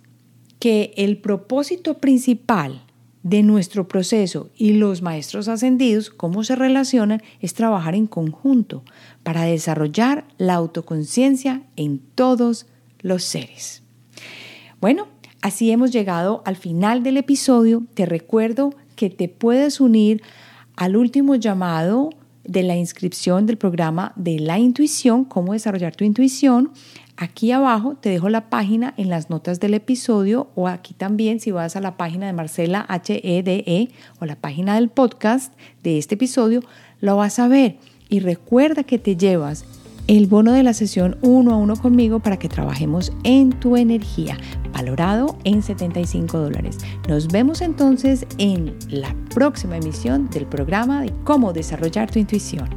que 0.59 0.93
el 0.97 1.17
propósito 1.17 1.97
principal 1.97 2.81
de 3.23 3.41
nuestro 3.41 3.87
proceso 3.87 4.51
y 4.55 4.73
los 4.73 5.01
maestros 5.01 5.47
ascendidos, 5.47 6.11
cómo 6.11 6.43
se 6.43 6.55
relacionan, 6.55 7.23
es 7.41 7.55
trabajar 7.55 7.95
en 7.95 8.05
conjunto 8.05 8.83
para 9.23 9.43
desarrollar 9.43 10.25
la 10.37 10.53
autoconciencia 10.53 11.63
en 11.75 11.99
todos 11.99 12.67
los 13.01 13.23
seres. 13.23 13.81
Bueno, 14.79 15.07
así 15.41 15.71
hemos 15.71 15.91
llegado 15.91 16.43
al 16.45 16.55
final 16.55 17.01
del 17.01 17.17
episodio. 17.17 17.83
Te 17.95 18.05
recuerdo 18.05 18.75
que 18.95 19.09
te 19.09 19.27
puedes 19.29 19.79
unir 19.79 20.21
al 20.75 20.97
último 20.97 21.35
llamado 21.35 22.09
de 22.43 22.63
la 22.63 22.75
inscripción 22.75 23.45
del 23.45 23.57
programa 23.57 24.13
de 24.15 24.39
la 24.39 24.59
intuición, 24.59 25.25
cómo 25.25 25.53
desarrollar 25.53 25.95
tu 25.95 26.03
intuición. 26.03 26.71
Aquí 27.17 27.51
abajo 27.51 27.95
te 27.95 28.09
dejo 28.09 28.29
la 28.29 28.49
página 28.49 28.93
en 28.97 29.09
las 29.09 29.29
notas 29.29 29.59
del 29.59 29.73
episodio 29.73 30.49
o 30.55 30.67
aquí 30.67 30.93
también 30.93 31.39
si 31.39 31.51
vas 31.51 31.75
a 31.75 31.81
la 31.81 31.97
página 31.97 32.27
de 32.27 32.33
Marcela 32.33 32.85
HEDE 32.89 33.63
e 33.65 33.89
o 34.19 34.25
la 34.25 34.35
página 34.35 34.75
del 34.75 34.89
podcast 34.89 35.53
de 35.81 35.97
este 35.97 36.15
episodio, 36.15 36.61
lo 36.99 37.15
vas 37.15 37.39
a 37.39 37.47
ver. 37.47 37.77
Y 38.09 38.19
recuerda 38.19 38.83
que 38.83 38.99
te 38.99 39.15
llevas 39.15 39.65
el 40.07 40.27
bono 40.27 40.51
de 40.51 40.63
la 40.63 40.73
sesión 40.73 41.17
uno 41.21 41.53
a 41.53 41.57
uno 41.57 41.75
conmigo 41.75 42.19
para 42.19 42.37
que 42.37 42.49
trabajemos 42.49 43.11
en 43.23 43.51
tu 43.51 43.75
energía, 43.75 44.37
valorado 44.71 45.37
en 45.43 45.63
75 45.63 46.37
dólares. 46.37 46.77
Nos 47.07 47.27
vemos 47.27 47.61
entonces 47.61 48.27
en 48.37 48.75
la 48.89 49.15
próxima 49.33 49.77
emisión 49.77 50.29
del 50.29 50.45
programa 50.45 51.01
de 51.01 51.13
cómo 51.23 51.53
desarrollar 51.53 52.11
tu 52.11 52.19
intuición. 52.19 52.69